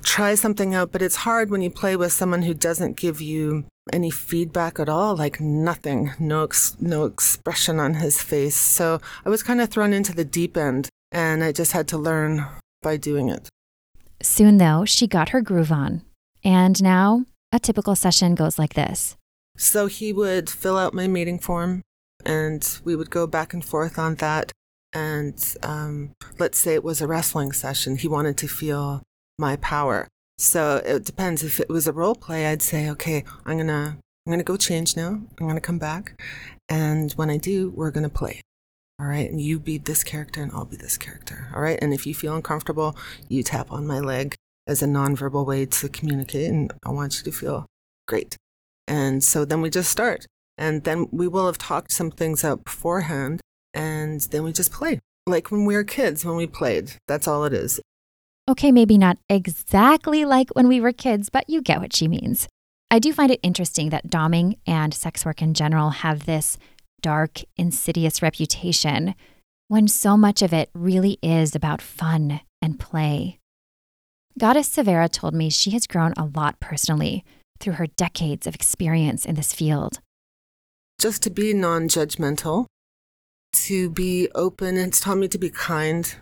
try 0.04 0.36
something 0.36 0.74
out. 0.74 0.92
But 0.92 1.02
it's 1.02 1.18
hard 1.18 1.50
when 1.50 1.62
you 1.62 1.70
play 1.70 1.96
with 1.96 2.14
someone 2.14 2.44
who 2.44 2.54
doesn't 2.54 2.96
give 2.98 3.20
you 3.20 3.66
any 3.94 4.10
feedback 4.10 4.80
at 4.80 4.90
all, 4.90 5.16
like 5.16 5.40
nothing, 5.40 6.12
no, 6.20 6.44
ex- 6.44 6.76
no 6.80 7.06
expression 7.06 7.80
on 7.80 7.96
his 7.96 8.22
face. 8.22 8.56
So 8.56 9.00
I 9.26 9.30
was 9.30 9.44
kind 9.44 9.62
of 9.62 9.70
thrown 9.70 9.94
into 9.94 10.14
the 10.14 10.26
deep 10.26 10.58
end 10.58 10.90
and 11.12 11.44
I 11.44 11.52
just 11.52 11.72
had 11.72 11.88
to 11.90 11.98
learn 11.98 12.46
by 12.82 12.98
doing 12.98 13.30
it. 13.30 13.50
Soon, 14.22 14.58
though, 14.58 14.86
she 14.86 15.08
got 15.08 15.30
her 15.30 15.42
groove 15.42 15.72
on. 15.72 16.02
And 16.44 16.82
now 16.82 17.26
a 17.52 17.60
typical 17.60 17.96
session 17.96 18.36
goes 18.36 18.58
like 18.58 18.74
this. 18.74 19.16
So 19.58 19.88
he 19.88 20.14
would 20.14 20.50
fill 20.50 20.78
out 20.78 20.94
my 20.94 21.08
meeting 21.08 21.40
form 21.40 21.82
and 22.26 22.80
we 22.84 22.96
would 22.96 23.10
go 23.10 23.26
back 23.28 23.54
and 23.54 23.64
forth 23.64 23.98
on 23.98 24.16
that. 24.16 24.52
And 24.94 25.56
um, 25.64 26.12
let's 26.40 26.58
say 26.58 26.74
it 26.74 26.84
was 26.84 27.02
a 27.02 27.08
wrestling 27.08 27.52
session, 27.52 27.98
he 27.98 28.08
wanted 28.08 28.38
to 28.38 28.48
feel 28.48 29.04
my 29.38 29.56
power. 29.58 30.08
So 30.38 30.82
it 30.86 31.06
depends. 31.06 31.44
If 31.44 31.60
it 31.60 31.70
was 31.70 31.88
a 31.88 31.94
role 31.94 32.16
play, 32.16 32.48
I'd 32.48 32.62
say, 32.62 32.90
okay, 32.92 33.24
I'm 33.46 33.58
gonna 33.58 33.98
I'm 34.26 34.32
gonna 34.32 34.44
go 34.44 34.58
change 34.58 34.96
now. 34.96 35.22
I'm 35.40 35.48
gonna 35.48 35.62
come 35.62 35.80
back, 35.80 36.22
and 36.70 37.12
when 37.14 37.30
I 37.30 37.38
do, 37.38 37.72
we're 37.76 37.92
gonna 37.92 38.10
play. 38.10 38.42
All 39.00 39.08
right, 39.08 39.30
and 39.30 39.40
you 39.40 39.60
be 39.60 39.78
this 39.78 40.04
character, 40.04 40.42
and 40.42 40.52
I'll 40.52 40.66
be 40.66 40.78
this 40.78 40.98
character. 40.98 41.50
All 41.56 41.62
right, 41.62 41.80
and 41.82 41.94
if 41.94 42.06
you 42.06 42.14
feel 42.14 42.36
uncomfortable, 42.36 42.96
you 43.30 43.44
tap 43.44 43.72
on 43.72 43.88
my 43.88 44.00
leg 44.00 44.36
as 44.68 44.84
a 44.84 44.88
nonverbal 44.88 45.46
way 45.46 45.66
to 45.66 45.90
communicate, 45.90 46.50
and 46.50 46.72
I 46.86 46.90
want 46.90 47.18
you 47.18 47.24
to 47.32 47.38
feel 47.38 47.66
great. 48.08 48.36
And 48.88 49.24
so 49.24 49.46
then 49.46 49.62
we 49.62 49.70
just 49.70 49.92
start, 49.92 50.26
and 50.58 50.84
then 50.84 51.08
we 51.12 51.28
will 51.28 51.46
have 51.46 51.58
talked 51.58 51.92
some 51.92 52.12
things 52.12 52.44
out 52.44 52.64
beforehand, 52.64 53.42
and 53.74 54.22
then 54.22 54.44
we 54.44 54.52
just 54.52 54.72
play 54.72 55.00
like 55.28 55.52
when 55.52 55.66
we 55.66 55.76
were 55.76 55.84
kids 55.84 56.26
when 56.26 56.36
we 56.36 56.48
played. 56.48 56.94
That's 57.08 57.28
all 57.28 57.44
it 57.46 57.54
is. 57.54 57.80
Okay, 58.50 58.72
maybe 58.72 58.98
not 58.98 59.18
exactly 59.30 60.24
like 60.24 60.50
when 60.52 60.70
we 60.70 60.80
were 60.80 60.94
kids, 60.94 61.30
but 61.30 61.50
you 61.50 61.62
get 61.62 61.82
what 61.82 61.94
she 61.94 62.08
means. 62.08 62.48
I 62.90 63.00
do 63.00 63.12
find 63.12 63.30
it 63.30 63.42
interesting 63.44 63.90
that 63.90 64.08
doming 64.08 64.58
and 64.66 64.94
sex 64.94 65.26
work 65.26 65.42
in 65.42 65.54
general 65.54 65.90
have 65.90 66.26
this 66.26 66.58
dark, 67.02 67.42
insidious 67.58 68.22
reputation 68.22 69.16
when 69.68 69.90
so 69.90 70.16
much 70.16 70.42
of 70.42 70.54
it 70.54 70.70
really 70.74 71.20
is 71.22 71.56
about 71.56 71.82
fun 71.82 72.40
and 72.62 72.80
play. 72.80 73.38
Goddess 74.40 74.70
Severa 74.70 75.10
told 75.10 75.34
me 75.34 75.50
she 75.50 75.72
has 75.72 75.86
grown 75.86 76.14
a 76.16 76.24
lot 76.24 76.60
personally 76.62 77.26
through 77.60 77.74
her 77.74 77.88
decades 77.88 78.48
of 78.48 78.56
experience 78.56 79.26
in 79.26 79.36
this 79.36 79.54
field. 79.54 80.00
Just 81.00 81.22
to 81.24 81.30
be 81.30 81.54
non 81.54 81.90
judgmental, 81.90 82.66
to 83.54 83.90
be 83.90 84.30
open, 84.36 84.78
it's 84.78 85.02
taught 85.02 85.18
me 85.18 85.28
to 85.28 85.38
be 85.38 85.50
kind 85.50 86.16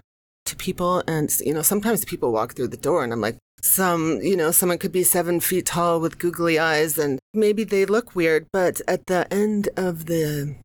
to 0.46 0.56
people. 0.56 1.04
And, 1.08 1.30
you 1.40 1.54
know, 1.54 1.62
sometimes 1.62 2.06
people 2.06 2.32
walk 2.32 2.56
through 2.56 2.70
the 2.70 2.78
door 2.78 3.04
and 3.04 3.12
I'm 3.12 3.22
like, 3.22 3.38
some, 3.62 4.20
you 4.22 4.38
know, 4.38 4.52
someone 4.52 4.78
could 4.78 4.92
be 4.92 5.04
seven 5.04 5.40
feet 5.40 5.66
tall 5.66 6.00
with 6.00 6.20
googly 6.20 6.60
eyes 6.60 6.98
and 6.98 7.20
maybe 7.34 7.64
they 7.64 7.86
look 7.86 8.16
weird, 8.16 8.46
but 8.54 8.80
at 8.88 9.08
the 9.08 9.32
end 9.34 9.70
of 9.76 10.06
the 10.06 10.56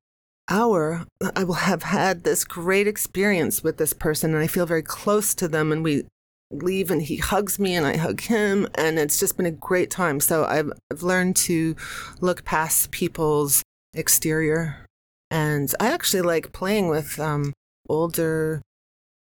hour, 0.48 1.06
I 1.34 1.44
will 1.44 1.54
have 1.54 1.84
had 1.84 2.24
this 2.24 2.44
great 2.44 2.86
experience 2.86 3.62
with 3.62 3.78
this 3.78 3.92
person 3.92 4.34
and 4.34 4.42
I 4.42 4.46
feel 4.46 4.66
very 4.66 4.82
close 4.82 5.34
to 5.36 5.48
them 5.48 5.72
and 5.72 5.82
we 5.82 6.04
leave 6.50 6.90
and 6.90 7.00
he 7.00 7.16
hugs 7.16 7.58
me 7.58 7.74
and 7.74 7.86
I 7.86 7.96
hug 7.96 8.20
him 8.22 8.68
and 8.74 8.98
it's 8.98 9.18
just 9.18 9.36
been 9.36 9.46
a 9.46 9.52
great 9.52 9.90
time. 9.90 10.20
So 10.20 10.44
I've, 10.44 10.72
I've 10.90 11.02
learned 11.02 11.36
to 11.36 11.76
look 12.20 12.44
past 12.44 12.90
people's 12.90 13.62
exterior 13.94 14.84
and 15.30 15.72
I 15.80 15.90
actually 15.92 16.22
like 16.22 16.52
playing 16.52 16.88
with 16.88 17.18
um, 17.20 17.52
older 17.88 18.60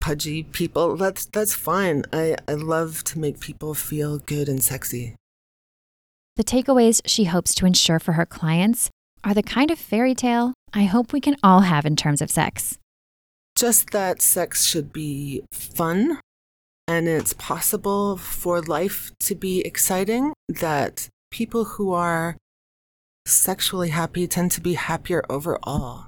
pudgy 0.02 0.44
people. 0.44 0.98
That's 0.98 1.26
that's 1.26 1.54
fine. 1.54 2.04
I, 2.12 2.36
I 2.48 2.54
love 2.54 3.04
to 3.06 3.20
make 3.20 3.40
people 3.40 3.74
feel 3.74 4.18
good 4.18 4.50
and 4.50 4.62
sexy. 4.62 5.16
The 6.36 6.44
takeaways 6.44 7.02
she 7.06 7.26
hopes 7.26 7.56
to 7.56 7.66
ensure 7.66 8.00
for 8.00 8.14
her 8.14 8.26
clients 8.26 8.90
are 9.24 9.34
the 9.34 9.44
kind 9.44 9.72
of 9.72 9.80
fairy 9.80 10.16
tale 10.16 10.54
I 10.74 10.84
hope 10.84 11.14
we 11.14 11.22
can 11.22 11.38
all 11.44 11.62
have 11.62 11.86
in 11.86 11.96
terms 11.96 12.22
of 12.22 12.32
sex. 12.32 12.78
Just 13.56 13.92
that 13.92 14.22
sex 14.22 14.66
should 14.66 14.92
be 14.92 15.44
fun 15.52 16.20
and 16.88 17.08
it's 17.08 17.34
possible 17.34 18.18
for 18.18 18.62
life 18.62 19.12
to 19.22 19.36
be 19.36 19.62
exciting, 19.62 20.34
that 20.50 21.08
people 21.30 21.64
who 21.64 21.94
are 21.94 22.36
sexually 23.26 23.90
happy 23.90 24.28
tend 24.28 24.52
to 24.52 24.62
be 24.62 24.74
happier 24.74 25.24
overall. 25.30 26.08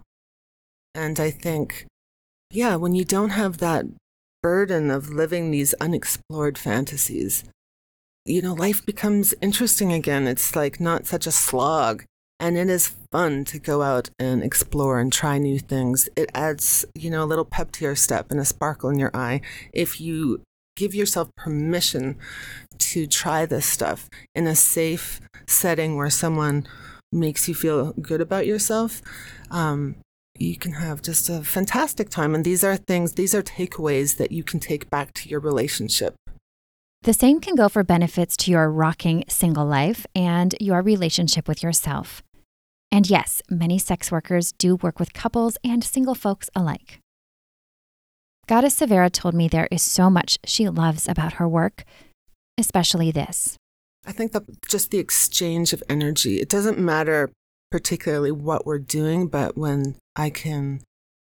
And 0.96 1.20
I 1.20 1.32
think 1.32 1.86
yeah, 2.54 2.76
when 2.76 2.94
you 2.94 3.04
don't 3.04 3.32
have 3.32 3.58
that 3.58 3.86
burden 4.44 4.92
of 4.92 5.10
living 5.10 5.50
these 5.50 5.74
unexplored 5.76 6.58
fantasies, 6.58 7.44
you 8.26 8.42
know, 8.42 8.54
life 8.54 8.86
becomes 8.86 9.34
interesting 9.42 9.92
again. 9.92 10.28
It's 10.28 10.56
like 10.56 10.80
not 10.80 11.08
such 11.08 11.26
a 11.26 11.32
slog. 11.32 12.04
And 12.40 12.58
it 12.58 12.70
is 12.70 12.96
fun 13.12 13.46
to 13.46 13.60
go 13.60 13.82
out 13.82 14.10
and 14.20 14.44
explore 14.44 15.00
and 15.00 15.12
try 15.12 15.38
new 15.38 15.60
things. 15.60 16.10
It 16.16 16.30
adds, 16.34 16.86
you 16.94 17.10
know, 17.10 17.24
a 17.24 17.26
little 17.26 17.46
pep 17.46 17.72
to 17.74 17.86
your 17.86 17.96
step 17.96 18.32
and 18.32 18.40
a 18.40 18.46
sparkle 18.46 18.90
in 18.90 19.00
your 19.00 19.12
eye 19.14 19.42
if 19.74 20.02
you 20.02 20.42
give 20.76 20.94
yourself 20.94 21.30
permission 21.38 22.18
to 22.80 23.08
try 23.08 23.46
this 23.46 23.66
stuff 23.66 24.10
in 24.36 24.46
a 24.46 24.56
safe 24.56 25.22
setting 25.48 25.96
where 25.96 26.10
someone 26.10 26.68
makes 27.12 27.48
you 27.48 27.56
feel 27.56 27.94
good 27.94 28.22
about 28.22 28.46
yourself. 28.46 29.02
Um, 29.52 29.96
you 30.44 30.58
can 30.58 30.74
have 30.74 31.02
just 31.02 31.30
a 31.30 31.44
fantastic 31.44 32.10
time. 32.10 32.36
And 32.36 32.44
these 32.44 32.64
are 32.64 32.76
things, 32.76 33.14
these 33.14 33.34
are 33.34 33.42
takeaways 33.42 34.18
that 34.18 34.32
you 34.32 34.44
can 34.44 34.60
take 34.60 34.90
back 34.90 35.14
to 35.14 35.30
your 35.30 35.40
relationship. 35.40 36.16
The 37.04 37.14
same 37.14 37.42
can 37.42 37.56
go 37.56 37.68
for 37.68 37.84
benefits 37.84 38.38
to 38.38 38.52
your 38.52 38.70
rocking 38.70 39.26
single 39.28 39.66
life 39.66 40.06
and 40.16 40.56
your 40.60 40.82
relationship 40.82 41.48
with 41.48 41.62
yourself. 41.62 42.24
And 42.92 43.10
yes, 43.10 43.42
many 43.50 43.78
sex 43.80 44.12
workers 44.12 44.54
do 44.54 44.76
work 44.78 45.00
with 45.00 45.14
couples 45.14 45.58
and 45.64 45.84
single 45.84 46.16
folks 46.16 46.50
alike. 46.56 47.00
Goddess 48.48 48.76
Severa 48.76 49.10
told 49.10 49.34
me 49.34 49.48
there 49.48 49.68
is 49.72 49.82
so 49.82 50.10
much 50.10 50.38
she 50.46 50.70
loves 50.70 51.08
about 51.08 51.34
her 51.34 51.48
work, 51.48 51.86
especially 52.58 53.10
this. 53.12 53.58
I 54.06 54.12
think 54.12 54.34
that 54.34 54.44
just 54.70 54.92
the 54.92 55.00
exchange 55.00 55.74
of 55.74 55.82
energy, 55.90 56.40
it 56.40 56.50
doesn't 56.50 56.78
matter 56.78 57.32
particularly 57.74 58.32
what 58.32 58.68
we're 58.68 58.78
doing, 58.78 59.26
but 59.26 59.58
when 59.58 59.96
I 60.16 60.30
can 60.30 60.84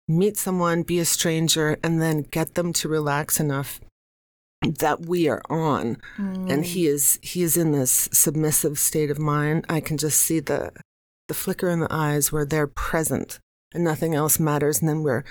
meet 0.06 0.36
someone, 0.36 0.84
be 0.84 1.00
a 1.00 1.06
stranger, 1.06 1.78
and 1.82 2.02
then 2.02 2.24
get 2.24 2.56
them 2.56 2.74
to 2.74 2.90
relax 2.90 3.40
enough 3.40 3.80
that 4.62 5.06
we 5.06 5.30
are 5.30 5.42
on 5.50 5.96
mm. 6.18 6.52
and 6.52 6.66
he 6.66 6.88
is 6.88 7.20
he 7.22 7.44
is 7.44 7.56
in 7.56 7.72
this 7.72 8.10
submissive 8.12 8.80
state 8.80 9.12
of 9.12 9.20
mind 9.20 9.64
i 9.70 9.80
can 9.80 9.96
just 9.96 10.20
see 10.20 10.40
the 10.40 10.72
the 11.28 11.36
flicker 11.36 11.70
in 11.70 11.82
the 11.82 11.94
eyes 11.94 12.32
where 12.32 12.46
they're 12.46 12.66
present 12.66 13.38
and 13.76 13.84
nothing 13.84 14.16
else 14.16 14.40
matters 14.40 14.80
and 14.80 14.90
then 14.90 15.04
we're 15.04 15.24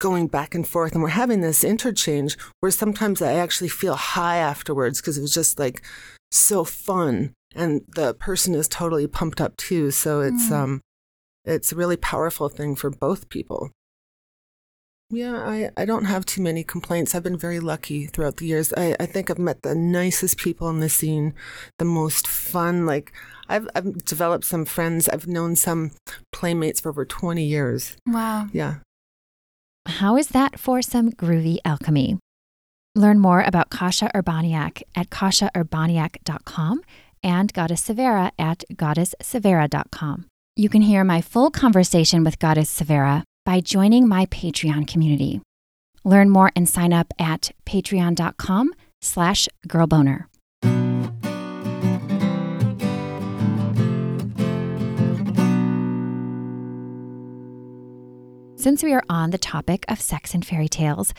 going 0.00 0.26
back 0.26 0.54
and 0.54 0.66
forth 0.66 0.92
and 0.92 1.02
we're 1.02 1.10
having 1.10 1.42
this 1.42 1.62
interchange 1.62 2.38
where 2.60 2.72
sometimes 2.72 3.20
i 3.20 3.34
actually 3.34 3.68
feel 3.68 3.96
high 3.96 4.38
afterwards 4.38 4.98
because 5.00 5.18
it 5.18 5.22
was 5.22 5.34
just 5.34 5.58
like 5.58 5.82
so 6.30 6.64
fun 6.64 7.34
and 7.54 7.82
the 7.88 8.14
person 8.14 8.54
is 8.54 8.68
totally 8.68 9.06
pumped 9.06 9.40
up 9.40 9.56
too 9.56 9.90
so 9.90 10.20
it's 10.20 10.50
mm. 10.50 10.52
um 10.52 10.80
it's 11.44 11.72
a 11.72 11.76
really 11.76 11.96
powerful 11.96 12.48
thing 12.48 12.76
for 12.76 12.90
both 12.90 13.28
people. 13.28 13.70
Yeah, 15.12 15.34
I, 15.34 15.70
I 15.76 15.84
don't 15.84 16.04
have 16.04 16.24
too 16.24 16.40
many 16.40 16.62
complaints. 16.62 17.14
I've 17.14 17.24
been 17.24 17.36
very 17.36 17.58
lucky 17.58 18.06
throughout 18.06 18.36
the 18.36 18.46
years. 18.46 18.72
I, 18.76 18.94
I 19.00 19.06
think 19.06 19.28
I've 19.28 19.40
met 19.40 19.62
the 19.62 19.74
nicest 19.74 20.38
people 20.38 20.70
in 20.70 20.78
the 20.78 20.88
scene, 20.88 21.34
the 21.80 21.84
most 21.84 22.28
fun. 22.28 22.86
Like, 22.86 23.12
I've, 23.48 23.68
I've 23.74 24.04
developed 24.04 24.44
some 24.44 24.64
friends. 24.64 25.08
I've 25.08 25.26
known 25.26 25.56
some 25.56 25.90
playmates 26.30 26.80
for 26.80 26.90
over 26.90 27.04
20 27.04 27.44
years. 27.44 27.96
Wow. 28.06 28.46
Yeah. 28.52 28.76
How 29.86 30.16
is 30.16 30.28
that 30.28 30.60
for 30.60 30.80
some 30.80 31.10
groovy 31.10 31.58
alchemy? 31.64 32.18
Learn 32.94 33.18
more 33.18 33.42
about 33.42 33.70
Kasia 33.70 34.12
Urbaniak 34.14 34.82
at 34.94 35.10
kasiaurbaniak.com 35.10 36.82
and 37.22 37.52
Goddess 37.52 37.82
Severa 37.82 38.32
at 38.38 38.64
goddesssevera.com. 38.72 40.26
You 40.56 40.68
can 40.68 40.82
hear 40.82 41.04
my 41.04 41.20
full 41.20 41.50
conversation 41.50 42.24
with 42.24 42.38
Goddess 42.38 42.68
Severa 42.68 43.24
by 43.44 43.60
joining 43.60 44.08
my 44.08 44.26
Patreon 44.26 44.86
community. 44.86 45.40
Learn 46.04 46.30
more 46.30 46.50
and 46.56 46.68
sign 46.68 46.92
up 46.92 47.12
at 47.18 47.52
patreon.com 47.66 48.74
slash 49.00 49.48
girlboner. 49.68 50.26
Since 58.60 58.82
we 58.82 58.92
are 58.92 59.02
on 59.08 59.30
the 59.30 59.38
topic 59.38 59.86
of 59.88 60.02
sex 60.02 60.34
and 60.34 60.44
fairy 60.44 60.68
tales, 60.68 61.14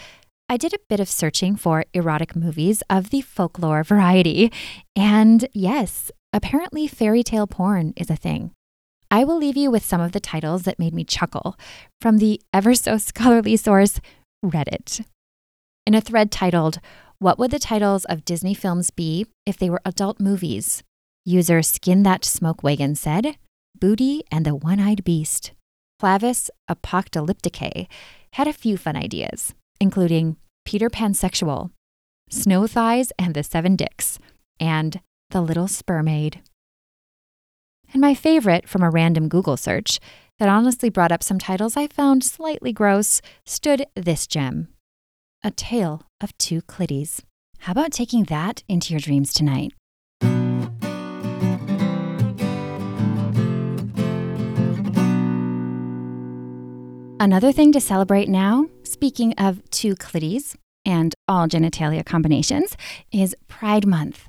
I 0.52 0.58
did 0.58 0.74
a 0.74 0.80
bit 0.90 1.00
of 1.00 1.08
searching 1.08 1.56
for 1.56 1.86
erotic 1.94 2.36
movies 2.36 2.84
of 2.90 3.10
the 3.10 3.22
folklore 3.22 3.86
variety. 3.86 4.52
And 4.98 5.48
yes, 5.54 6.12
apparently 6.34 6.90
fairy 6.90 7.24
tale 7.24 7.48
porn 7.48 7.94
is 7.96 8.10
a 8.10 8.18
thing. 8.18 8.52
I 9.10 9.24
will 9.24 9.38
leave 9.38 9.56
you 9.56 9.72
with 9.72 9.86
some 9.86 10.02
of 10.02 10.12
the 10.12 10.20
titles 10.20 10.64
that 10.64 10.78
made 10.78 10.94
me 10.94 11.06
chuckle 11.06 11.56
from 12.02 12.18
the 12.18 12.42
ever 12.54 12.76
so 12.76 12.98
scholarly 12.98 13.56
source, 13.56 14.02
Reddit. 14.44 15.06
In 15.86 15.96
a 15.96 16.02
thread 16.02 16.34
titled, 16.34 16.82
What 17.18 17.40
Would 17.40 17.52
the 17.52 17.58
Titles 17.58 18.04
of 18.04 18.26
Disney 18.26 18.54
Films 18.54 18.92
Be 18.92 19.28
If 19.46 19.56
They 19.56 19.70
Were 19.70 19.82
Adult 19.86 20.20
Movies? 20.20 20.84
User 21.24 21.62
Skin 21.62 22.04
That 22.04 22.26
Smoke 22.26 22.62
Wagon 22.62 22.96
said, 22.96 23.38
Booty 23.80 24.24
and 24.30 24.46
the 24.46 24.56
One 24.56 24.82
Eyed 24.82 25.06
Beast. 25.06 25.54
Clavis 25.98 26.50
Apocalypticae 26.70 27.88
had 28.34 28.50
a 28.50 28.54
few 28.54 28.76
fun 28.76 28.98
ideas, 28.98 29.54
including 29.80 30.36
Peter 30.65 30.89
Pansexual, 30.89 31.71
Snow 32.30 32.67
Thighs 32.67 33.12
and 33.19 33.34
the 33.34 33.43
Seven 33.43 33.76
Dicks, 33.76 34.19
and 34.60 35.02
The 35.32 35.41
Little 35.41 35.67
Spermaid. 35.67 36.41
And 37.93 38.02
my 38.02 38.13
favorite 38.13 38.69
from 38.69 38.84
a 38.84 38.89
random 38.89 39.28
Google 39.28 39.58
search 39.58 40.00
that 40.39 40.50
honestly 40.50 40.89
brought 40.89 41.12
up 41.12 41.24
some 41.24 41.39
titles 41.39 41.76
I 41.76 41.88
found 41.88 42.24
slightly 42.24 42.71
gross 42.71 43.21
stood 43.45 43.86
this 43.95 44.28
gem 44.28 44.69
A 45.43 45.52
Tale 45.52 46.04
of 46.21 46.38
Two 46.38 46.62
Clitties. 46.62 47.21
How 47.60 47.74
about 47.74 47.91
taking 47.91 48.24
that 48.26 48.63
into 48.67 48.93
your 48.93 49.00
dreams 49.00 49.34
tonight? 49.34 49.74
Another 57.19 57.52
thing 57.52 57.71
to 57.74 57.80
celebrate 57.80 58.30
now, 58.30 58.65
speaking 58.91 59.34
of 59.38 59.67
two 59.69 59.95
clitties 59.95 60.56
and 60.86 61.13
all 61.27 61.47
genitalia 61.47 62.06
combinations, 62.06 62.75
is 63.12 63.36
Pride 63.47 63.88
Month. 63.88 64.27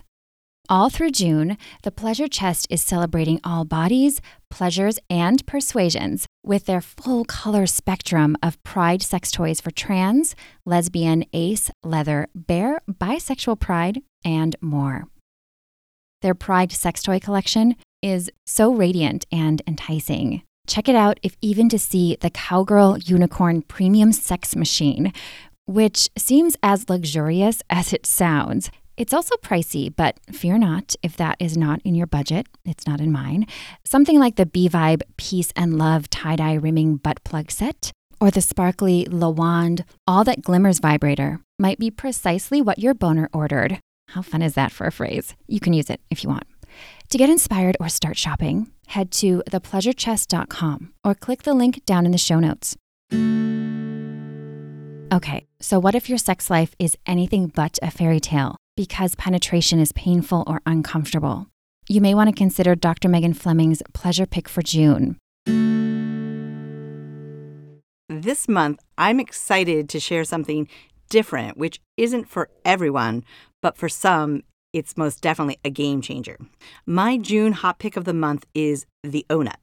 All 0.69 0.89
through 0.89 1.11
June, 1.11 1.59
the 1.83 1.91
Pleasure 1.91 2.29
Chest 2.29 2.69
is 2.71 2.81
celebrating 2.81 3.41
all 3.43 3.65
bodies, 3.65 4.21
pleasures, 4.51 4.99
and 5.11 5.45
persuasions 5.47 6.27
with 6.45 6.67
their 6.67 6.81
full 6.81 7.25
color 7.25 7.67
spectrum 7.67 8.37
of 8.43 8.63
pride 8.63 9.03
sex 9.03 9.31
toys 9.33 9.61
for 9.61 9.71
trans, 9.71 10.37
lesbian, 10.65 11.25
ace, 11.33 11.71
leather, 11.83 12.29
bear, 12.35 12.81
bisexual 12.89 13.59
pride, 13.59 14.03
and 14.25 14.55
more. 14.61 15.09
Their 16.23 16.35
pride 16.35 16.71
sex 16.71 17.03
toy 17.03 17.19
collection 17.19 17.75
is 18.01 18.31
so 18.47 18.73
radiant 18.73 19.27
and 19.33 19.61
enticing. 19.67 20.43
Check 20.67 20.89
it 20.89 20.95
out 20.95 21.19
if 21.23 21.37
even 21.41 21.69
to 21.71 21.79
see 21.79 22.17
the 22.21 22.31
Cowgirl 22.31 22.99
Unicorn 22.99 23.63
Premium 23.63 24.13
Sex 24.13 24.55
Machine, 24.55 25.13
which 25.67 26.09
seems 26.17 26.57
as 26.63 26.89
luxurious 26.89 27.63
as 27.69 27.93
it 27.93 28.07
sounds. 28.07 28.71
It's 28.97 29.15
also 29.15 29.37
pricey, 29.37 29.93
but 29.95 30.21
fear 30.31 30.59
not 30.59 30.95
if 31.03 31.17
that 31.17 31.37
is 31.41 31.57
not 31.57 31.81
in 31.83 31.95
your 31.95 32.07
budget. 32.07 32.47
It's 32.65 32.87
not 32.87 33.01
in 33.01 33.11
mine. 33.11 33.47
Something 33.85 34.19
like 34.19 34.37
the 34.37 34.47
B 34.47 34.69
Vibe 34.69 35.03
Peace 35.17 35.53
and 35.57 35.79
Love 35.79 36.11
tie 36.11 36.37
dye 36.37 36.55
rimming 36.55 36.97
butt 36.97 37.25
plug 37.25 37.51
set 37.51 37.91
or 38.21 38.31
the 38.31 38.41
sparkly 38.41 39.07
Le 39.11 39.31
Wand 39.31 39.85
All 40.07 40.23
That 40.25 40.43
Glimmers 40.43 40.79
vibrator 40.79 41.41
might 41.59 41.79
be 41.79 41.91
precisely 41.91 42.63
what 42.63 42.79
your 42.79 42.95
boner 42.95 43.29
ordered. 43.33 43.81
How 44.11 44.23
fun 44.23 44.43
is 44.43 44.55
that 44.55 44.71
for 44.71 44.87
a 44.87 44.93
phrase? 44.93 45.35
You 45.49 45.59
can 45.59 45.73
use 45.73 45.91
it 45.91 46.01
if 46.11 46.23
you 46.23 46.31
want. 46.31 46.45
To 47.13 47.19
get 47.19 47.29
inspired 47.29 47.77
or 47.79 47.91
start 47.91 48.17
shopping, 48.17 48.71
head 48.87 49.11
to 49.21 49.43
thepleasurechest.com 49.51 50.95
or 51.05 51.15
click 51.15 51.43
the 51.43 51.53
link 51.53 51.85
down 51.85 52.07
in 52.07 52.13
the 52.13 52.17
show 52.17 52.41
notes. 52.41 52.75
Okay, 55.15 55.45
so 55.61 55.79
what 55.79 55.95
if 55.95 56.09
your 56.09 56.17
sex 56.17 56.49
life 56.49 56.75
is 56.79 56.97
anything 57.05 57.49
but 57.49 57.79
a 57.83 57.91
fairy 57.91 58.19
tale 58.19 58.57
because 58.79 59.15
penetration 59.15 59.79
is 59.79 59.93
painful 59.93 60.45
or 60.47 60.63
uncomfortable? 60.65 61.49
You 61.87 62.01
may 62.01 62.15
want 62.15 62.31
to 62.31 62.35
consider 62.35 62.75
Dr. 62.75 63.11
Megan 63.11 63.35
Fleming's 63.35 63.83
pleasure 63.93 64.25
pick 64.25 64.49
for 64.49 64.63
June. 64.63 65.19
This 68.09 68.49
month, 68.49 68.81
I'm 68.97 69.21
excited 69.21 69.91
to 69.91 70.01
share 70.01 70.25
something 70.25 70.67
different, 71.11 71.59
which 71.59 71.79
isn't 71.99 72.31
for 72.31 72.49
everyone, 72.65 73.23
but 73.61 73.77
for 73.77 73.91
some, 73.91 74.45
it's 74.73 74.97
most 74.97 75.21
definitely 75.21 75.59
a 75.65 75.71
game 75.71 76.01
changer. 76.01 76.39
My 76.87 77.17
June 77.17 77.53
hot 77.53 77.79
pick 77.79 77.97
of 77.97 78.05
the 78.05 78.15
month 78.15 78.47
is 78.55 78.87
the 79.03 79.27
Ohnut. 79.29 79.57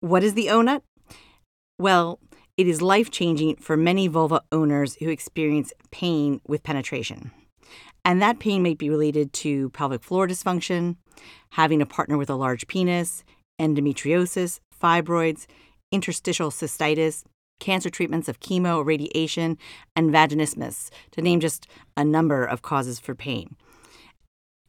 What 0.00 0.22
is 0.22 0.34
the 0.34 0.46
Ohnut? 0.46 0.82
Well, 1.78 2.18
it 2.56 2.66
is 2.66 2.82
life 2.82 3.10
changing 3.10 3.56
for 3.56 3.76
many 3.76 4.06
vulva 4.06 4.42
owners 4.52 4.96
who 4.96 5.08
experience 5.08 5.72
pain 5.90 6.40
with 6.46 6.62
penetration. 6.62 7.30
And 8.04 8.20
that 8.22 8.38
pain 8.38 8.62
may 8.62 8.74
be 8.74 8.90
related 8.90 9.32
to 9.34 9.70
pelvic 9.70 10.02
floor 10.02 10.26
dysfunction, 10.26 10.96
having 11.50 11.82
a 11.82 11.86
partner 11.86 12.16
with 12.16 12.30
a 12.30 12.34
large 12.34 12.66
penis, 12.66 13.24
endometriosis, 13.60 14.58
fibroids, 14.82 15.46
interstitial 15.92 16.50
cystitis, 16.50 17.24
cancer 17.58 17.90
treatments 17.90 18.28
of 18.28 18.40
chemo, 18.40 18.84
radiation, 18.84 19.58
and 19.94 20.10
vaginismus, 20.10 20.90
to 21.12 21.20
name 21.20 21.40
just 21.40 21.66
a 21.96 22.04
number 22.04 22.44
of 22.44 22.62
causes 22.62 22.98
for 22.98 23.14
pain. 23.14 23.56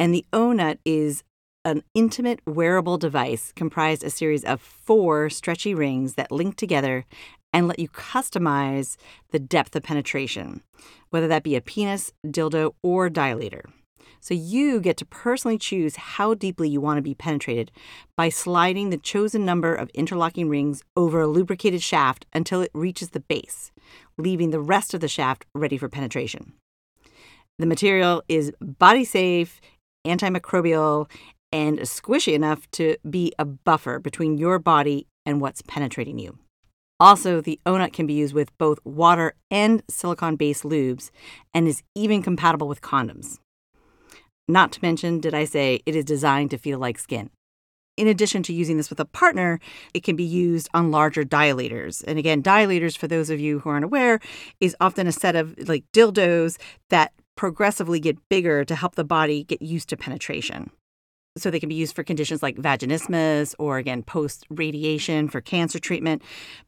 And 0.02 0.16
the 0.16 0.26
Ohnut 0.34 0.80
is 0.84 1.24
an 1.64 1.84
intimate 1.94 2.40
wearable 2.48 2.98
device 2.98 3.54
comprised 3.56 4.04
a 4.04 4.10
series 4.10 4.44
of 4.44 4.60
four 4.60 5.30
stretchy 5.30 5.76
rings 5.76 6.16
that 6.16 6.32
link 6.32 6.56
together 6.56 7.06
and 7.54 7.68
let 7.68 7.78
you 7.78 7.88
customize 7.88 8.98
the 9.30 9.38
depth 9.38 9.76
of 9.76 9.84
penetration, 9.84 10.64
whether 11.12 11.28
that 11.28 11.44
be 11.44 11.56
a 11.56 11.62
penis, 11.62 12.12
dildo, 12.26 12.74
or 12.82 13.12
dilator. 13.12 13.62
So 14.20 14.34
you 14.34 14.80
get 14.80 14.98
to 14.98 15.06
personally 15.06 15.60
choose 15.60 15.98
how 15.98 16.34
deeply 16.34 16.68
you 16.68 16.82
want 16.82 16.98
to 16.98 17.04
be 17.04 17.14
penetrated 17.14 17.72
by 18.18 18.30
sliding 18.30 18.90
the 18.90 18.98
chosen 18.98 19.46
number 19.46 19.76
of 19.76 19.92
interlocking 19.94 20.50
rings 20.50 20.84
over 20.98 21.22
a 21.22 21.28
lubricated 21.28 21.84
shaft 21.84 22.26
until 22.34 22.62
it 22.62 22.72
reaches 22.74 23.12
the 23.12 23.20
base, 23.20 23.72
leaving 24.18 24.50
the 24.50 24.60
rest 24.60 24.96
of 24.96 25.00
the 25.00 25.08
shaft 25.08 25.46
ready 25.54 25.78
for 25.78 25.90
penetration. 25.90 26.54
The 27.60 27.68
material 27.68 28.24
is 28.28 28.52
body 28.60 29.04
safe, 29.04 29.62
antimicrobial, 30.06 31.10
and 31.52 31.80
squishy 31.80 32.34
enough 32.34 32.70
to 32.72 32.96
be 33.10 33.34
a 33.38 33.46
buffer 33.46 34.00
between 34.00 34.38
your 34.38 34.60
body 34.60 35.08
and 35.26 35.42
what's 35.42 35.62
penetrating 35.62 36.18
you. 36.18 36.38
Also, 37.00 37.42
the 37.42 37.60
Ohnut 37.66 37.94
can 37.94 38.06
be 38.06 38.14
used 38.14 38.34
with 38.34 38.56
both 38.60 38.80
water 38.86 39.34
and 39.50 39.82
silicone 39.90 40.36
based 40.36 40.64
lubes 40.64 41.10
and 41.54 41.68
is 41.68 41.82
even 41.96 42.22
compatible 42.22 42.68
with 42.68 42.82
condoms. 42.82 43.40
Not 44.48 44.72
to 44.74 44.80
mention, 44.82 45.20
did 45.20 45.34
I 45.34 45.46
say 45.46 45.82
it 45.86 45.96
is 45.96 46.06
designed 46.06 46.52
to 46.52 46.58
feel 46.58 46.78
like 46.78 47.00
skin? 47.00 47.32
In 47.98 48.08
addition 48.08 48.44
to 48.44 48.54
using 48.54 48.78
this 48.78 48.90
with 48.90 49.00
a 49.00 49.06
partner, 49.06 49.60
it 49.94 50.04
can 50.04 50.16
be 50.16 50.24
used 50.24 50.70
on 50.74 50.92
larger 50.92 51.24
dilators. 51.24 52.04
And 52.08 52.18
again, 52.18 52.42
dilators, 52.42 52.98
for 52.98 53.08
those 53.08 53.30
of 53.30 53.40
you 53.40 53.60
who 53.60 53.70
aren't 53.70 53.86
aware, 53.86 54.20
is 54.60 54.76
often 54.80 55.08
a 55.08 55.12
set 55.12 55.36
of 55.36 55.56
like 55.68 55.84
dildos 55.94 56.58
that 56.90 57.14
progressively 57.36 58.00
get 58.00 58.18
bigger 58.30 58.64
to 58.66 58.76
help 58.76 58.96
the 58.96 59.04
body 59.04 59.44
get 59.44 59.62
used 59.62 59.90
to 59.90 59.98
penetration. 59.98 60.72
So 61.38 61.50
they 61.50 61.60
can 61.60 61.70
be 61.70 61.76
used 61.76 61.96
for 61.96 62.04
conditions 62.04 62.44
like 62.44 62.58
vaginismus 62.58 63.56
or 63.58 63.78
again 63.78 64.04
post 64.04 64.46
radiation 64.50 65.30
for 65.30 65.40
cancer 65.40 65.80
treatment, 65.80 66.22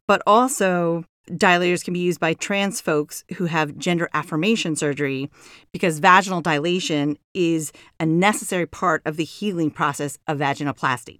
but 0.07 0.21
also 0.25 1.03
dilators 1.29 1.83
can 1.83 1.93
be 1.93 1.99
used 1.99 2.19
by 2.19 2.33
trans 2.33 2.81
folks 2.81 3.23
who 3.35 3.45
have 3.45 3.77
gender 3.77 4.09
affirmation 4.13 4.75
surgery 4.75 5.29
because 5.71 5.99
vaginal 5.99 6.41
dilation 6.41 7.17
is 7.33 7.71
a 7.99 8.05
necessary 8.05 8.65
part 8.65 9.01
of 9.05 9.17
the 9.17 9.23
healing 9.23 9.71
process 9.71 10.17
of 10.27 10.37
vaginoplasty. 10.39 11.19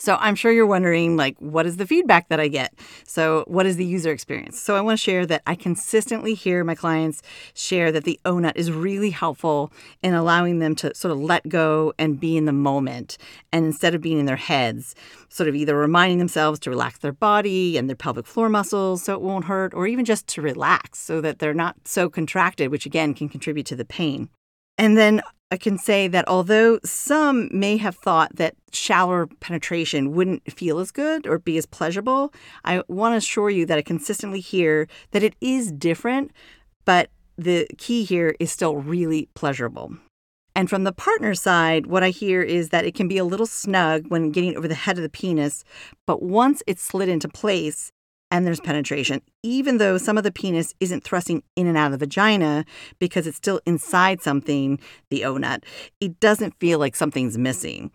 So 0.00 0.16
I'm 0.18 0.34
sure 0.34 0.50
you're 0.50 0.66
wondering, 0.66 1.18
like, 1.18 1.36
what 1.40 1.66
is 1.66 1.76
the 1.76 1.86
feedback 1.86 2.30
that 2.30 2.40
I 2.40 2.48
get? 2.48 2.72
So, 3.06 3.44
what 3.46 3.66
is 3.66 3.76
the 3.76 3.84
user 3.84 4.10
experience? 4.10 4.58
So, 4.58 4.74
I 4.74 4.80
want 4.80 4.98
to 4.98 5.02
share 5.02 5.26
that 5.26 5.42
I 5.46 5.54
consistently 5.54 6.32
hear 6.32 6.64
my 6.64 6.74
clients 6.74 7.20
share 7.52 7.92
that 7.92 8.04
the 8.04 8.18
Ohnut 8.24 8.56
is 8.56 8.72
really 8.72 9.10
helpful 9.10 9.70
in 10.02 10.14
allowing 10.14 10.58
them 10.58 10.74
to 10.76 10.94
sort 10.94 11.12
of 11.12 11.20
let 11.20 11.46
go 11.50 11.92
and 11.98 12.18
be 12.18 12.38
in 12.38 12.46
the 12.46 12.52
moment. 12.52 13.18
And 13.52 13.66
instead 13.66 13.94
of 13.94 14.00
being 14.00 14.18
in 14.18 14.24
their 14.24 14.36
heads, 14.36 14.94
sort 15.28 15.50
of 15.50 15.54
either 15.54 15.76
reminding 15.76 16.16
themselves 16.16 16.58
to 16.60 16.70
relax 16.70 17.00
their 17.00 17.12
body 17.12 17.76
and 17.76 17.86
their 17.86 17.94
pelvic 17.94 18.26
floor 18.26 18.48
muscles 18.48 19.02
so 19.02 19.12
it 19.12 19.20
won't 19.20 19.44
hurt, 19.44 19.74
or 19.74 19.86
even 19.86 20.06
just 20.06 20.26
to 20.28 20.40
relax 20.40 20.98
so 20.98 21.20
that 21.20 21.40
they're 21.40 21.52
not 21.52 21.76
so 21.84 22.08
contracted, 22.08 22.70
which 22.70 22.86
again 22.86 23.12
can 23.12 23.28
contribute 23.28 23.66
to 23.66 23.76
the 23.76 23.84
pain. 23.84 24.30
And 24.78 24.96
then 24.96 25.20
I 25.50 25.56
can 25.56 25.78
say 25.78 26.06
that 26.06 26.28
although 26.28 26.78
some 26.84 27.48
may 27.52 27.76
have 27.76 27.96
thought 27.96 28.36
that 28.36 28.54
shallower 28.72 29.26
penetration 29.40 30.12
wouldn't 30.12 30.52
feel 30.52 30.78
as 30.78 30.92
good 30.92 31.26
or 31.26 31.40
be 31.40 31.58
as 31.58 31.66
pleasurable, 31.66 32.32
I 32.64 32.82
want 32.86 33.14
to 33.14 33.16
assure 33.16 33.50
you 33.50 33.66
that 33.66 33.76
I 33.76 33.82
consistently 33.82 34.40
hear 34.40 34.86
that 35.10 35.24
it 35.24 35.34
is 35.40 35.72
different, 35.72 36.30
but 36.84 37.10
the 37.36 37.66
key 37.78 38.04
here 38.04 38.36
is 38.38 38.52
still 38.52 38.76
really 38.76 39.28
pleasurable. 39.34 39.96
And 40.54 40.68
from 40.68 40.84
the 40.84 40.92
partner 40.92 41.34
side, 41.34 41.86
what 41.86 42.02
I 42.02 42.10
hear 42.10 42.42
is 42.42 42.68
that 42.68 42.84
it 42.84 42.94
can 42.94 43.08
be 43.08 43.18
a 43.18 43.24
little 43.24 43.46
snug 43.46 44.06
when 44.08 44.30
getting 44.30 44.56
over 44.56 44.68
the 44.68 44.74
head 44.74 44.98
of 44.98 45.02
the 45.02 45.08
penis, 45.08 45.64
but 46.06 46.22
once 46.22 46.62
it's 46.66 46.82
slid 46.82 47.08
into 47.08 47.28
place, 47.28 47.90
and 48.30 48.46
there's 48.46 48.60
penetration. 48.60 49.22
Even 49.42 49.78
though 49.78 49.98
some 49.98 50.16
of 50.16 50.24
the 50.24 50.32
penis 50.32 50.74
isn't 50.80 51.04
thrusting 51.04 51.42
in 51.56 51.66
and 51.66 51.76
out 51.76 51.92
of 51.92 51.98
the 51.98 52.06
vagina 52.06 52.64
because 52.98 53.26
it's 53.26 53.36
still 53.36 53.60
inside 53.66 54.22
something, 54.22 54.78
the 55.10 55.22
Ohnut, 55.22 55.64
it 56.00 56.20
doesn't 56.20 56.58
feel 56.60 56.78
like 56.78 56.96
something's 56.96 57.36
missing. 57.36 57.90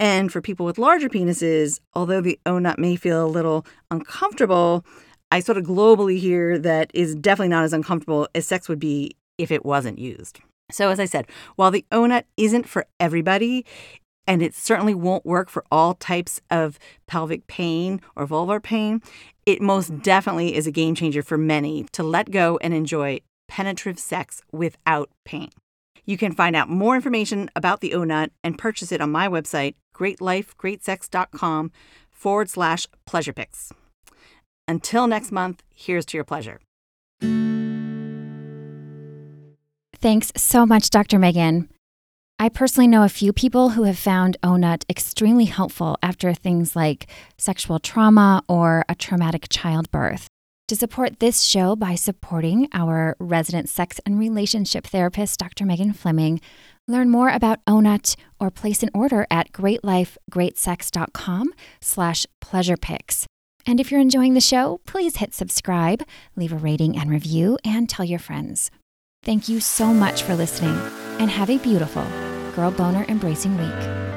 And 0.00 0.32
for 0.32 0.40
people 0.40 0.66
with 0.66 0.78
larger 0.78 1.08
penises, 1.08 1.80
although 1.94 2.20
the 2.20 2.38
Ohnut 2.46 2.78
may 2.78 2.96
feel 2.96 3.24
a 3.24 3.28
little 3.28 3.64
uncomfortable, 3.90 4.84
I 5.30 5.40
sort 5.40 5.58
of 5.58 5.64
globally 5.64 6.18
hear 6.18 6.58
that 6.58 6.90
is 6.94 7.14
definitely 7.14 7.48
not 7.48 7.64
as 7.64 7.72
uncomfortable 7.72 8.28
as 8.34 8.46
sex 8.46 8.68
would 8.68 8.80
be 8.80 9.16
if 9.38 9.50
it 9.50 9.64
wasn't 9.64 9.98
used. 9.98 10.40
So, 10.70 10.88
as 10.90 10.98
I 10.98 11.04
said, 11.04 11.26
while 11.56 11.70
the 11.70 11.84
Ohnut 11.92 12.24
isn't 12.36 12.68
for 12.68 12.86
everybody, 12.98 13.66
and 14.26 14.42
it 14.42 14.54
certainly 14.54 14.94
won't 14.94 15.26
work 15.26 15.48
for 15.48 15.64
all 15.70 15.94
types 15.94 16.40
of 16.50 16.78
pelvic 17.06 17.46
pain 17.46 18.00
or 18.16 18.26
vulvar 18.26 18.62
pain, 18.62 19.02
it 19.46 19.60
most 19.60 20.02
definitely 20.02 20.54
is 20.54 20.66
a 20.66 20.72
game 20.72 20.94
changer 20.94 21.22
for 21.22 21.36
many 21.36 21.84
to 21.92 22.02
let 22.02 22.30
go 22.30 22.58
and 22.62 22.72
enjoy 22.74 23.20
penetrative 23.48 23.98
sex 23.98 24.42
without 24.52 25.10
pain. 25.24 25.50
You 26.06 26.16
can 26.16 26.32
find 26.32 26.54
out 26.54 26.68
more 26.68 26.94
information 26.94 27.50
about 27.56 27.80
the 27.80 27.92
Ohnut 27.92 28.30
and 28.42 28.58
purchase 28.58 28.92
it 28.92 29.00
on 29.00 29.10
my 29.10 29.28
website, 29.28 29.74
greatlifegreatsex.com 29.94 31.72
forward 32.10 32.50
slash 32.50 32.86
pleasure 33.06 33.32
picks. 33.32 33.72
Until 34.66 35.06
next 35.06 35.32
month, 35.32 35.62
here's 35.74 36.06
to 36.06 36.16
your 36.16 36.24
pleasure. 36.24 36.60
Thanks 39.94 40.32
so 40.36 40.66
much, 40.66 40.90
Dr. 40.90 41.18
Megan. 41.18 41.68
I 42.36 42.48
personally 42.48 42.88
know 42.88 43.04
a 43.04 43.08
few 43.08 43.32
people 43.32 43.70
who 43.70 43.84
have 43.84 43.98
found 43.98 44.36
Ohnut 44.42 44.84
extremely 44.90 45.44
helpful 45.44 45.96
after 46.02 46.34
things 46.34 46.74
like 46.74 47.06
sexual 47.38 47.78
trauma 47.78 48.42
or 48.48 48.84
a 48.88 48.96
traumatic 48.96 49.46
childbirth. 49.48 50.26
To 50.68 50.76
support 50.76 51.20
this 51.20 51.42
show 51.42 51.76
by 51.76 51.94
supporting 51.94 52.68
our 52.72 53.16
resident 53.20 53.68
sex 53.68 54.00
and 54.04 54.18
relationship 54.18 54.84
therapist, 54.86 55.38
Dr. 55.38 55.64
Megan 55.64 55.92
Fleming, 55.92 56.40
learn 56.88 57.08
more 57.08 57.28
about 57.28 57.64
Ohnut 57.66 58.16
or 58.40 58.50
place 58.50 58.82
an 58.82 58.90
order 58.92 59.28
at 59.30 59.52
greatlifegreatsex.com 59.52 61.52
slash 61.80 62.26
pleasurepicks. 62.42 63.26
And 63.64 63.78
if 63.78 63.92
you're 63.92 64.00
enjoying 64.00 64.34
the 64.34 64.40
show, 64.40 64.80
please 64.86 65.18
hit 65.18 65.34
subscribe, 65.34 66.02
leave 66.34 66.52
a 66.52 66.56
rating 66.56 66.98
and 66.98 67.10
review, 67.10 67.58
and 67.64 67.88
tell 67.88 68.04
your 68.04 68.18
friends. 68.18 68.72
Thank 69.24 69.48
you 69.48 69.58
so 69.58 69.94
much 69.94 70.22
for 70.22 70.34
listening, 70.34 70.76
and 71.18 71.30
have 71.30 71.48
a 71.48 71.56
beautiful 71.56 72.04
Girl 72.54 72.70
Boner 72.70 73.06
Embracing 73.08 73.56
Week. 73.56 74.13